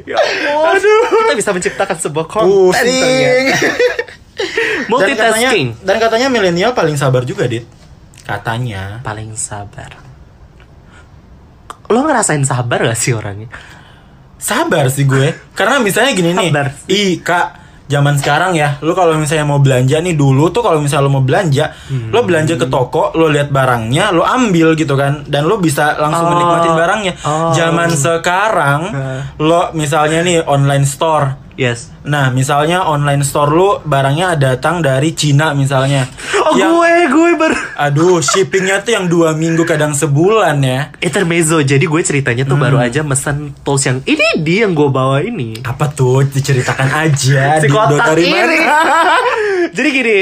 Ya 0.04 0.16
ampun. 0.16 0.76
Kita 1.24 1.36
bisa 1.36 1.52
menciptakan 1.52 1.98
sebuah 2.00 2.26
konten 2.28 2.76
ternyata. 2.76 3.68
Multitasking. 4.88 5.68
Dan 5.80 5.80
katanya, 5.80 5.88
dan 5.88 5.96
katanya 6.00 6.28
milenial 6.28 6.72
paling 6.72 6.96
sabar 6.96 7.24
juga, 7.24 7.48
Dit. 7.48 7.64
Katanya. 8.24 9.00
Paling 9.04 9.36
sabar. 9.36 10.09
Lo 11.89 12.06
ngerasain 12.06 12.45
sabar 12.45 12.86
gak 12.86 12.95
sih 12.95 13.12
orangnya? 13.12 13.49
Sabar 14.38 14.88
sih 14.88 15.04
gue. 15.04 15.36
Karena 15.52 15.82
misalnya 15.82 16.13
gini 16.13 16.32
nih. 16.32 16.47
Sabar. 16.47 16.67
Ih, 16.88 17.19
Kak, 17.19 17.47
zaman 17.89 18.15
sekarang 18.15 18.54
ya, 18.54 18.78
lu 18.80 18.93
kalau 18.93 19.17
misalnya 19.17 19.43
mau 19.43 19.60
belanja 19.60 19.97
nih 19.97 20.13
dulu 20.13 20.47
tuh 20.47 20.62
kalau 20.62 20.80
misalnya 20.80 21.10
lu 21.10 21.12
mau 21.12 21.25
belanja, 21.25 21.73
Hmm. 21.89 22.13
lo 22.13 22.21
belanja 22.21 22.54
ke 22.56 22.69
toko, 22.69 23.12
lo 23.13 23.28
lihat 23.28 23.49
barangnya, 23.49 24.13
lo 24.13 24.21
ambil 24.21 24.78
gitu 24.78 24.93
kan, 24.93 25.25
dan 25.25 25.43
lo 25.43 25.58
bisa 25.58 25.97
langsung 25.97 26.23
Oh. 26.23 26.32
menikmatin 26.32 26.73
barangnya. 26.73 27.13
Oh. 27.25 27.52
Zaman 27.52 27.89
sekarang, 27.91 28.82
lo 29.41 29.73
misalnya 29.73 30.21
nih 30.21 30.45
online 30.45 30.86
store. 30.86 31.49
Yes. 31.60 31.91
Nah, 32.02 32.32
misalnya 32.32 32.80
online 32.82 33.19
store 33.19 33.52
lu 33.52 33.69
barangnya 33.84 34.39
datang 34.39 34.80
dari 34.80 35.12
Cina 35.12 35.52
misalnya. 35.52 36.08
Oh 36.39 36.56
Yang- 36.56 36.72
gue, 36.72 36.93
gue 37.12 37.32
ber... 37.36 37.52
Aduh, 37.78 38.24
shippingnya 38.24 38.80
tuh 38.80 38.95
yang 38.95 39.06
dua 39.06 39.36
minggu 39.36 39.67
kadang 39.67 39.91
sebulan 39.91 40.56
ya. 40.60 40.95
Intermezzo, 40.98 41.60
jadi 41.60 41.84
gue 41.84 42.00
ceritanya 42.00 42.48
tuh 42.48 42.56
Hmm. 42.56 42.63
baru 42.63 42.78
aja 42.80 43.04
mesen 43.04 43.52
tools 43.60 43.84
yang 43.84 44.00
ini 44.06 44.24
dia 44.39 44.63
yang 44.63 44.72
gue 44.72 44.88
bawa 44.88 45.19
ini. 45.19 45.60
Apa 45.60 45.91
tuh? 45.91 46.24
Diceritakan 46.24 46.95
aja. 46.98 47.43
Si 47.60 47.67
Di- 47.67 47.76
kotak 47.76 48.08
dari 48.08 48.24
ini. 48.24 48.32
mana? 48.32 48.56
jadi 49.76 49.88
gini, 49.91 50.17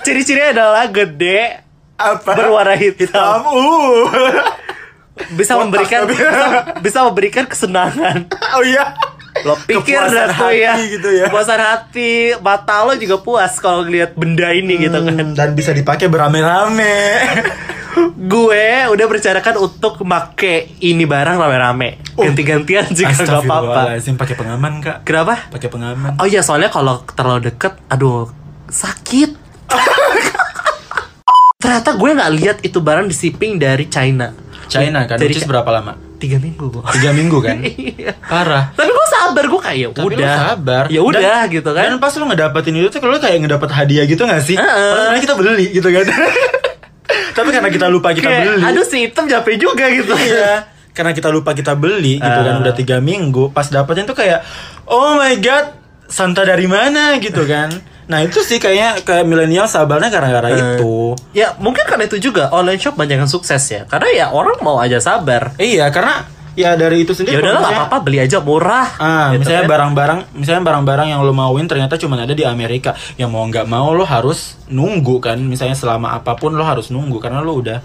ciri-cirinya 0.00 0.48
adalah 0.56 0.88
gede, 0.88 1.68
Apa? 1.96 2.32
berwarna 2.32 2.72
hitam, 2.72 3.04
Hitam. 3.04 3.40
Uh. 3.44 4.08
bisa 5.34 5.52
memberikan 5.52 6.06
bisa, 6.06 6.24
bisa 6.84 6.98
memberikan 7.04 7.44
kesenangan. 7.44 8.24
Oh 8.54 8.64
iya. 8.64 8.96
Lo 9.44 9.54
pikir 9.60 9.98
Kepuasan 9.98 10.14
dah 10.14 10.28
tuh 10.32 10.52
ya, 10.52 10.72
gitu 10.80 11.08
ya. 11.12 11.24
Kepuasan 11.28 11.60
hati, 11.60 12.12
mata 12.38 12.86
lo 12.86 12.94
juga 12.94 13.16
puas 13.20 13.52
kalau 13.58 13.84
ngeliat 13.84 14.14
benda 14.14 14.50
ini 14.50 14.78
gitu 14.78 14.98
kan. 14.98 15.14
Hmm, 15.14 15.34
Dan 15.34 15.54
bisa 15.54 15.70
dipakai 15.70 16.06
berame-rame. 16.06 16.96
Gue 18.30 18.86
udah 18.86 19.04
berencanakan 19.10 19.58
untuk 19.58 19.98
make 20.06 20.78
ini 20.78 21.02
barang 21.02 21.34
rame-rame, 21.34 21.98
Oh. 22.14 22.26
ganti-gantian 22.26 22.86
jika 22.90 23.14
nggak 23.14 23.42
apa-apa. 23.42 23.98
Pakai 23.98 24.36
pengaman, 24.38 24.72
Kak. 24.78 25.02
Kenapa? 25.02 25.50
Pakai 25.50 25.68
pengaman. 25.70 26.14
Oh 26.18 26.26
iya 26.26 26.42
soalnya 26.42 26.70
kalau 26.70 27.02
terlalu 27.14 27.50
deket, 27.50 27.74
aduh 27.90 28.30
sakit. 28.70 29.34
Ternyata 31.58 31.90
gue 31.98 32.10
nggak 32.14 32.32
lihat 32.38 32.56
itu 32.62 32.78
barang 32.78 33.10
di 33.10 33.14
shipping 33.18 33.58
dari 33.58 33.90
China. 33.90 34.30
China 34.70 35.08
kan, 35.08 35.18
Dari 35.18 35.34
berapa 35.42 35.70
lama? 35.72 36.07
Tiga 36.18 36.36
minggu 36.36 36.64
gue. 36.68 36.82
Tiga 36.92 37.10
minggu 37.10 37.38
kan? 37.38 37.56
Iya. 37.68 38.12
Parah. 38.20 38.74
Tapi 38.74 38.88
gue 38.88 39.06
sabar 39.08 39.44
gue 39.44 39.60
kayak 39.60 39.78
ya 39.78 39.88
Tapi 39.88 40.02
lu 40.04 40.18
udah. 40.18 40.34
sabar. 40.36 40.84
Ya 40.88 41.00
udah 41.00 41.20
Dan- 41.20 41.50
gitu 41.52 41.70
kan. 41.70 41.84
Dan 41.86 41.98
pas 41.98 42.12
lu 42.12 42.24
ngedapetin 42.24 42.74
itu 42.74 42.88
tuh 42.88 43.00
lu 43.02 43.16
kayak 43.16 43.38
ngedapet 43.40 43.70
hadiah 43.70 44.04
gitu 44.04 44.22
gak 44.22 44.42
sih? 44.42 44.54
Padahal 44.54 44.94
sebenarnya 44.98 45.22
kita 45.22 45.34
beli 45.34 45.66
gitu 45.70 45.88
kan. 45.88 46.04
Tapi 47.36 47.48
karena 47.48 47.70
kita 47.70 47.86
lupa 47.86 48.10
kita 48.10 48.26
Kayak, 48.26 48.44
beli. 48.50 48.62
aduh 48.64 48.84
si 48.84 48.96
hitam 49.00 49.24
capek 49.24 49.54
juga 49.56 49.86
gitu. 49.88 50.10
Iya. 50.12 50.66
Karena 50.90 51.12
kita 51.12 51.30
lupa 51.30 51.50
kita 51.52 51.72
beli 51.72 52.18
gitu 52.18 52.40
kan 52.40 52.54
Ah. 52.54 52.60
udah 52.60 52.74
tiga 52.74 52.98
minggu. 52.98 53.50
Pas 53.50 53.64
dapetnya 53.64 54.02
tuh 54.04 54.14
kayak 54.14 54.42
oh 54.84 55.14
my 55.14 55.38
god 55.38 55.78
Santa 56.04 56.42
dari 56.42 56.66
mana 56.66 57.14
gitu 57.16 57.44
kan. 57.44 57.70
Nah 58.08 58.18
itu 58.20 58.40
sih 58.40 58.56
kayaknya 58.56 59.00
kayak 59.00 59.22
milenial 59.22 59.64
sabarnya 59.64 60.08
gara-gara 60.08 60.48
Eh. 60.48 60.56
itu. 60.76 61.12
Ya 61.30 61.52
mungkin 61.56 61.84
karena 61.84 62.04
itu 62.04 62.16
juga 62.18 62.48
online 62.50 62.76
shop 62.76 62.96
banyak 62.96 63.16
yang 63.18 63.28
sukses 63.28 63.60
ya. 63.64 63.84
Karena 63.84 64.08
ya 64.10 64.26
orang 64.28 64.56
mau 64.58 64.76
aja 64.76 64.96
sabar. 64.96 65.52
Iya 65.54 65.88
karena 65.88 66.24
ya 66.52 66.74
dari 66.74 67.04
itu 67.04 67.12
sendiri. 67.12 67.36
Ya 67.36 67.44
udahlah 67.44 67.60
nggak 67.60 67.78
apa-apa 67.84 67.98
beli 68.00 68.18
aja 68.18 68.40
murah. 68.40 68.88
Ah, 68.96 69.30
Gitu 69.30 69.44
misalnya 69.44 69.62
kan. 69.62 69.70
barang-barang, 69.70 70.18
misalnya 70.34 70.62
barang-barang 70.64 71.06
yang 71.08 71.20
lo 71.20 71.30
mauin 71.30 71.68
ternyata 71.68 71.94
cuma 71.94 72.16
ada 72.16 72.32
di 72.32 72.42
Amerika. 72.42 72.96
Yang 73.14 73.30
mau 73.30 73.44
nggak 73.44 73.66
mau 73.66 73.92
lo 73.92 74.02
harus 74.02 74.56
nunggu 74.66 75.20
kan. 75.20 75.38
Misalnya 75.38 75.76
selama 75.76 76.16
apa 76.16 76.34
pun 76.34 76.56
lo 76.56 76.64
harus 76.64 76.88
nunggu 76.88 77.20
karena 77.20 77.38
lo 77.38 77.54
udah 77.54 77.78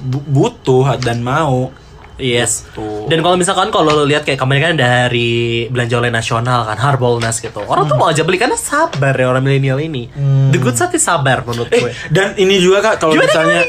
bu- 0.00 0.24
butuh 0.24 0.96
dan 0.96 1.20
mau. 1.20 1.68
Yes. 2.14 2.62
Tuh. 2.70 3.10
Dan 3.10 3.20
kalau 3.20 3.34
misalkan 3.34 3.74
kalau 3.74 3.90
lo 3.90 4.06
lihat 4.06 4.22
kayak 4.22 4.38
kemarin 4.38 4.70
kan 4.70 4.76
dari 4.78 5.66
belanja 5.66 5.98
online 5.98 6.14
nasional 6.14 6.62
kan 6.62 6.78
Harbolnas 6.78 7.42
gitu. 7.42 7.58
Orang 7.60 7.84
tuh 7.84 7.98
mau 7.98 8.06
aja 8.06 8.22
beli 8.22 8.38
karena 8.38 8.54
sabar 8.54 9.10
ya 9.10 9.26
orang 9.26 9.42
milenial 9.42 9.82
ini. 9.82 10.06
The 10.50 10.58
good 10.58 10.78
side 10.78 10.94
sabar 10.96 11.42
menurut 11.42 11.68
Eh, 11.68 11.82
gue. 11.82 11.90
dan 12.08 12.38
ini 12.38 12.62
juga 12.62 12.78
kak 12.80 13.02
kalau 13.02 13.18
misalnya, 13.18 13.66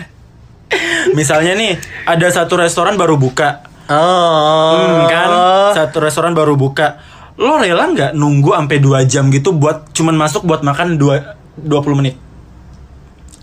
misalnya 1.18 1.52
nih 1.54 1.72
ada 2.06 2.26
satu 2.30 2.54
restoran 2.54 2.94
baru 2.94 3.18
buka, 3.18 3.66
Oh. 3.90 4.70
Hmm, 4.78 5.10
kan? 5.10 5.28
Satu 5.74 5.98
restoran 5.98 6.30
baru 6.30 6.54
buka. 6.54 7.02
Lo 7.34 7.58
rela 7.58 7.90
nggak 7.90 8.14
nunggu 8.14 8.54
sampai 8.54 8.78
2 8.78 9.02
jam 9.02 9.26
gitu 9.28 9.50
buat 9.50 9.90
cuman 9.90 10.14
masuk 10.14 10.46
buat 10.46 10.62
makan 10.62 10.94
2 10.94 11.66
20 11.66 11.98
menit? 11.98 12.14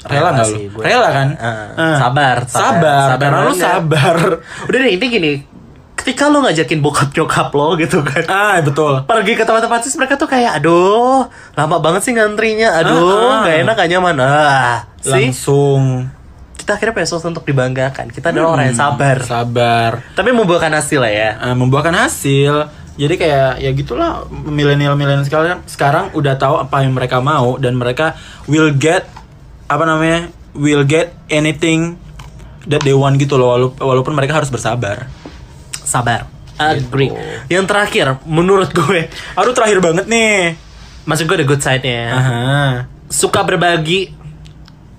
Rela 0.09 0.29
nggak 0.31 0.47
sih, 0.47 0.63
lo? 0.63 0.73
gue. 0.73 0.83
Rela 0.83 1.09
kan? 1.09 1.27
Ah. 1.35 1.97
sabar, 1.97 1.97
sabar, 1.97 2.37
Sabar, 2.47 3.07
sabar 3.07 3.19
karena 3.19 3.37
lo 3.37 3.45
banget. 3.47 3.61
sabar. 3.61 4.15
Udah 4.65 4.77
deh, 4.79 4.91
intinya 4.91 5.13
gini. 5.13 5.33
ketika 5.97 6.23
lo 6.25 6.39
ngajakin 6.39 6.79
bokap 6.79 7.09
nyokap 7.11 7.49
lo 7.51 7.75
gitu 7.75 7.99
kan 7.99 8.23
Ah, 8.25 8.55
betul. 8.59 9.03
pergi 9.03 9.33
ke 9.33 9.43
tempat-tempat 9.43 9.79
sih 9.81 9.91
mereka 9.93 10.15
tuh 10.15 10.23
kayak 10.25 10.55
aduh 10.55 11.27
lama 11.51 11.75
banget 11.77 11.99
sih 12.01 12.13
ngantrinya 12.13 12.69
aduh 12.75 12.95
Ah, 12.95 13.27
ah. 13.27 13.37
nggak 13.43 13.55
enak 13.61 13.73
gak 13.75 13.89
nyaman 13.89 14.15
ah 14.17 14.75
sih 14.97 15.27
Langsung 15.27 16.07
kita 16.55 16.71
akhirnya 16.73 17.03
sosok 17.03 17.27
untuk 17.29 17.43
dibanggakan 17.43 18.07
kita 18.07 18.29
adalah 18.29 18.55
orang 18.55 18.71
yang 18.71 18.79
sabar 18.79 19.19
sabar. 19.21 19.91
tapi 20.13 20.31
membuahkan 20.31 20.71
hasil 20.73 20.99
lah 20.99 21.11
ya 21.11 21.29
eh, 21.41 21.51
membuahkan 21.53 21.91
hasil. 21.97 22.55
Jadi 22.95 23.13
kayak 23.13 23.51
ya 23.57 23.69
gitulah 23.71 24.11
milenial-milenial 24.31 25.21
sekarang 25.21 25.59
sekarang 25.65 26.05
udah 26.11 26.33
tahu 26.33 26.57
apa 26.57 26.81
yang 26.81 26.91
mereka 26.91 27.19
mau 27.19 27.55
dan 27.55 27.73
mereka 27.73 28.15
will 28.45 28.71
get 28.71 29.05
apa 29.67 29.83
namanya? 29.83 30.31
will 30.53 30.81
get 30.81 31.13
anything 31.27 32.01
that 32.63 32.81
they 32.81 32.91
want 32.91 33.15
gitu 33.15 33.35
loh 33.35 33.75
walaupun, 33.75 34.11
mereka 34.11 34.33
harus 34.33 34.47
bersabar. 34.47 35.05
sabar 35.79 36.25
agree 36.57 37.07
Gitu. 37.07 37.53
yang 37.53 37.63
terakhir 37.63 38.17
menurut 38.23 38.67
gue 38.69 39.07
Aduh 39.37 39.53
terakhir 39.53 39.77
banget 39.77 40.03
nih. 40.05 40.57
maksud 41.03 41.23
gue 41.25 41.37
the 41.37 41.45
good 41.45 41.61
side-nya 41.61 42.03
Aha. 42.09 42.41
suka 43.07 43.39
berbagi 43.41 44.11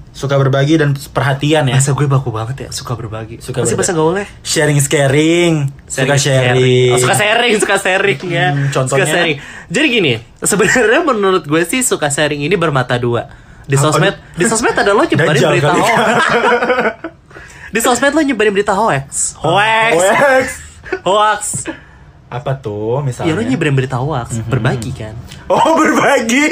Suka 0.09 0.35
berbagi 0.35 0.75
dan 0.75 0.95
perhatian 0.95 1.63
ya. 1.65 1.75
bahasa 1.75 1.93
gue 1.93 2.07
baku 2.07 2.31
banget 2.31 2.57
ya 2.61 2.71
suka 2.73 2.95
berbagi 2.95 3.39
Suka 3.39 3.61
Apa 3.61 3.67
sih 3.67 3.75
bahasa 3.75 3.93
berbagi. 3.93 4.03
gaulnya 4.17 4.27
Sharing 4.41 4.77
is 4.77 4.87
caring. 4.87 5.55
Suka 5.85 6.15
sharing. 6.17 6.91
Oh, 6.91 6.99
suka 6.99 7.15
sharing, 7.15 7.53
suka 7.55 7.77
sharing 7.77 8.21
ya. 8.25 8.47
Hmm, 8.49 8.67
Suka 8.67 8.75
contohnya? 8.99 9.07
sharing. 9.07 9.37
Jadi 9.69 9.87
gini, 9.89 10.13
sebenarnya 10.43 11.01
menurut 11.05 11.43
gue 11.43 11.63
sih 11.65 11.83
suka 11.83 12.09
sharing 12.09 12.41
ini 12.41 12.55
bermata 12.55 12.97
dua. 12.97 13.31
Di 13.69 13.77
Apa? 13.77 13.85
sosmed, 13.85 14.15
di 14.33 14.45
sosmed 14.45 14.73
ada 14.73 14.91
lo 14.91 15.05
nyebarin 15.05 15.29
Dajjal 15.31 15.53
berita 15.53 15.71
hoax. 15.71 15.93
di 17.75 17.81
sosmed 17.81 18.13
lo 18.13 18.21
nyebarin 18.23 18.53
berita 18.53 18.73
hoax. 18.73 19.37
Hoax. 19.37 19.93
Wax. 19.95 20.47
Hoax. 21.05 21.43
Apa 22.29 22.57
tuh 22.57 23.01
misalnya? 23.01 23.29
Ya 23.29 23.37
lo 23.37 23.43
nyebarin 23.43 23.77
berita 23.77 24.01
hoax, 24.01 24.41
Mhm. 24.41 24.49
berbagi 24.49 24.93
kan. 24.93 25.15
Oh 25.47 25.77
berbagi. 25.77 26.49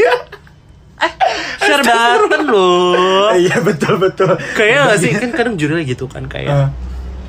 Share 1.56 1.82
button 1.82 2.42
lo. 2.46 2.68
Iya 3.32 3.60
betul 3.60 3.96
betul. 3.98 4.36
Kayaknya 4.52 4.80
gak 4.86 4.98
sih 4.98 5.10
kan 5.12 5.30
kadang 5.32 5.54
judulnya 5.56 5.84
gitu 5.84 6.04
kan 6.06 6.24
kayak 6.24 6.48
Eh, 6.48 6.68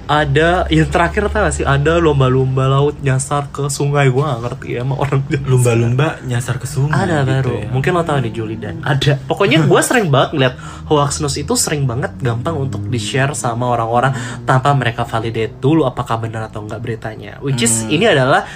ada 0.08 0.63
yang 0.67 0.88
terakhir 0.88 1.28
tau 1.28 1.43
gak 1.43 1.54
sih 1.54 1.62
ada 1.62 2.00
lomba-lomba 2.00 2.63
laut 2.65 2.96
nyasar 2.98 3.48
ke 3.48 3.67
sungai 3.67 4.08
gua 4.08 4.34
gak 4.34 4.41
ngerti 4.41 4.67
ya 4.74 4.82
sama 4.82 4.96
orang 4.98 5.20
lumba-lumba 5.52 6.08
nyasar 6.24 6.56
ke 6.56 6.65
sungai. 6.65 6.96
ada 6.98 7.22
gitu 7.22 7.30
baru 7.30 7.54
ya. 7.54 7.67
mungkin 7.70 7.91
lo 7.91 8.02
tau 8.02 8.17
nih 8.17 8.32
Juli 8.32 8.56
dan 8.56 8.80
ada 8.82 9.20
pokoknya 9.22 9.63
gua 9.63 9.80
sering 9.80 10.08
banget 10.08 10.30
ngeliat 10.32 10.56
hoax 10.88 11.20
news 11.20 11.36
itu 11.36 11.54
sering 11.54 11.84
banget 11.84 12.15
gampang 12.17 12.56
untuk 12.56 12.82
di 12.84 12.98
share 12.98 13.32
sama 13.32 13.67
orang-orang 13.67 14.15
tanpa 14.43 14.72
mereka 14.72 15.04
validate 15.04 15.60
dulu 15.60 15.84
apakah 15.84 16.17
benar 16.17 16.48
atau 16.48 16.63
enggak 16.63 16.80
beritanya 16.80 17.36
which 17.39 17.60
is 17.60 17.76
Hmm. 17.78 17.93
ini 17.93 18.06
adalah 18.08 18.48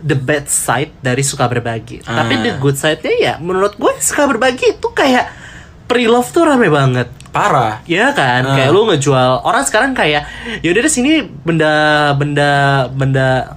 the 0.00 0.14
bad 0.14 0.46
side 0.46 0.94
dari 0.98 1.20
suka 1.20 1.44
berbagi 1.44 2.00
tapi 2.00 2.32
Ah. 2.32 2.40
the 2.40 2.52
good 2.56 2.72
side-nya 2.74 3.12
ya 3.12 3.34
menurut 3.36 3.74
gue 3.74 3.92
suka 4.00 4.24
berbagi 4.24 4.72
itu 4.74 4.88
kayak 4.90 5.28
pre-love 5.84 6.30
tuh 6.30 6.46
rame 6.46 6.70
banget 6.70 7.10
Parah. 7.30 7.78
Ya 7.84 8.10
kan, 8.10 8.42
Ah. 8.42 8.54
kayak 8.54 8.70
lu 8.70 8.84
ngejual 8.84 9.42
orang 9.42 9.62
sekarang 9.62 9.90
kayak 9.92 10.26
yaudah 10.60 10.80
deh 10.80 10.90
sini 10.90 11.12
benda 11.22 11.72
benda 12.12 12.50
benda 12.88 13.54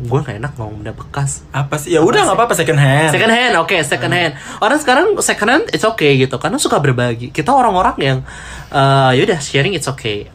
gue 0.00 0.16
gak 0.18 0.40
enak 0.40 0.56
ngomong 0.56 0.80
benda 0.80 0.96
bekas. 0.96 1.44
Apa 1.50 1.76
sih? 1.76 1.92
Ya 1.92 2.00
udah 2.00 2.24
nggak 2.24 2.32
apa-apa 2.34 2.54
second 2.54 2.80
hand. 2.80 3.12
Second 3.12 3.28
hand, 3.28 3.52
oke 3.54 3.76
second 3.84 4.08
hand. 4.10 4.32
Orang 4.58 4.80
sekarang 4.80 5.12
second 5.20 5.50
hand 5.50 5.64
it's 5.68 5.84
okay 5.84 6.16
gitu 6.16 6.36
karena 6.36 6.56
suka 6.56 6.80
berbagi. 6.80 7.28
Kita 7.28 7.52
orang-orang 7.52 7.96
yang 7.98 8.18
eh 8.70 9.10
yaudah 9.14 9.36
sharing 9.36 9.72
it's 9.72 9.84
okay. 9.84 10.32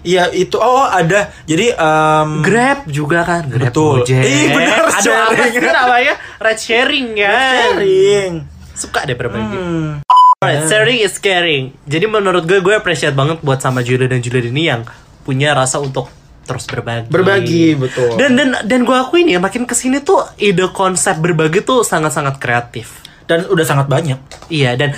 Iya 0.00 0.30
itu 0.32 0.54
oh 0.56 0.82
ada. 0.82 1.30
Jadi 1.44 1.70
em, 1.70 2.28
Grab 2.40 2.86
juga 2.88 3.22
kan, 3.22 3.46
Grab 3.46 3.70
Betul. 3.70 4.02
Gojek. 4.02 4.18
Ih, 4.20 4.46
benar, 4.50 4.82
Ada 4.84 4.90
apa 4.90 4.98
sharing. 4.98 5.52
sih 5.52 5.70
namanya? 5.72 6.14
Red 6.38 6.58
sharing 6.58 7.06
ya. 7.14 7.34
sharing. 7.34 8.32
Suka 8.74 9.02
deh 9.04 9.14
berbagi. 9.14 9.54
Hmm. 9.54 10.02
Alright, 10.38 10.70
sharing 10.70 11.02
is 11.02 11.18
caring. 11.18 11.74
Jadi 11.82 12.06
menurut 12.06 12.46
gue 12.46 12.62
gue 12.62 12.70
appreciate 12.70 13.10
banget 13.10 13.42
buat 13.42 13.58
sama 13.58 13.82
Julia 13.82 14.06
dan 14.06 14.22
Julia 14.22 14.46
ini 14.46 14.70
yang 14.70 14.86
punya 15.26 15.50
rasa 15.50 15.82
untuk 15.82 16.06
terus 16.46 16.62
berbagi. 16.70 17.10
Berbagi, 17.10 17.66
betul. 17.74 18.14
Dan 18.14 18.38
dan 18.38 18.54
dan 18.62 18.86
gue 18.86 18.94
akuin 18.94 19.26
ya 19.26 19.42
makin 19.42 19.66
ke 19.66 19.74
sini 19.74 19.98
tuh 19.98 20.22
ide 20.38 20.70
konsep 20.70 21.18
berbagi 21.18 21.66
tuh 21.66 21.82
sangat-sangat 21.82 22.38
kreatif. 22.38 23.02
Dan 23.26 23.50
udah 23.50 23.66
sangat 23.66 23.90
banyak. 23.90 24.14
Iya 24.46 24.78
dan 24.78 24.94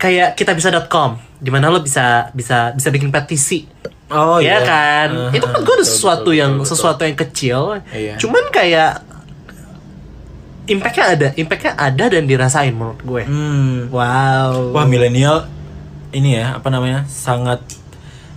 kayak 0.00 0.32
kita 0.32 0.56
bisa.com 0.56 1.20
di 1.36 1.52
mana 1.52 1.68
lo 1.68 1.84
bisa 1.84 2.32
bisa 2.32 2.72
bisa 2.72 2.88
bikin 2.88 3.12
petisi. 3.12 3.68
Oh 4.08 4.40
ya 4.40 4.64
kan? 4.64 5.12
Uh-huh. 5.12 5.36
Itu 5.36 5.44
menurut 5.44 5.64
gue 5.68 5.76
Betul, 5.84 5.92
sesuatu 5.92 6.32
betul, 6.32 6.40
yang 6.40 6.52
betul, 6.56 6.64
betul. 6.64 6.72
sesuatu 6.72 7.00
yang 7.04 7.18
kecil. 7.20 7.60
Iya. 7.92 8.16
Cuman 8.16 8.48
kayak 8.48 9.13
impactnya 10.64 11.04
ada, 11.06 11.28
impactnya 11.34 11.72
ada 11.74 12.04
dan 12.08 12.24
dirasain 12.24 12.72
menurut 12.72 13.00
gue. 13.00 13.22
Hmm. 13.24 13.88
Wow. 13.88 14.72
Wah 14.72 14.86
milenial 14.86 15.46
ini 16.10 16.38
ya 16.38 16.56
apa 16.56 16.70
namanya 16.70 17.04
sangat 17.04 17.60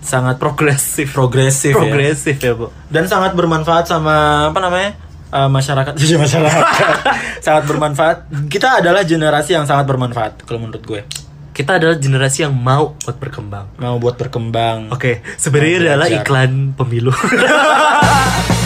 sangat 0.01 0.39
progresif. 0.39 1.11
progresif 1.11 1.75
ya. 1.75 1.77
Progresif 1.77 2.37
ya, 2.39 2.55
Bu. 2.55 2.71
dan 2.87 3.05
sangat 3.05 3.35
bermanfaat 3.35 3.85
sama 3.85 4.47
apa 4.49 4.59
namanya 4.59 4.95
eh, 5.29 5.49
masyarakat 5.51 5.93
masyarakat 6.25 6.63
sangat 7.45 7.63
bermanfaat 7.67 8.17
kita 8.47 8.79
adalah 8.79 9.03
generasi 9.03 9.53
yang 9.53 9.67
sangat 9.67 9.83
bermanfaat 9.83 10.47
kalau 10.47 10.63
menurut 10.63 10.83
gue 10.83 11.03
Kita 11.51 11.81
adalah 11.81 11.97
generasi 11.97 12.45
yang 12.45 12.53
mau 12.53 12.93
buat 13.01 13.17
berkembang. 13.17 13.65
mau 13.81 13.97
buat 13.97 14.13
berkembang 14.13 14.93
Oke, 14.93 15.25
sebenarnya 15.35 15.77
Mau 15.77 15.85
adalah 15.89 16.07
iklan 16.13 16.51
pemilu. 16.77 17.09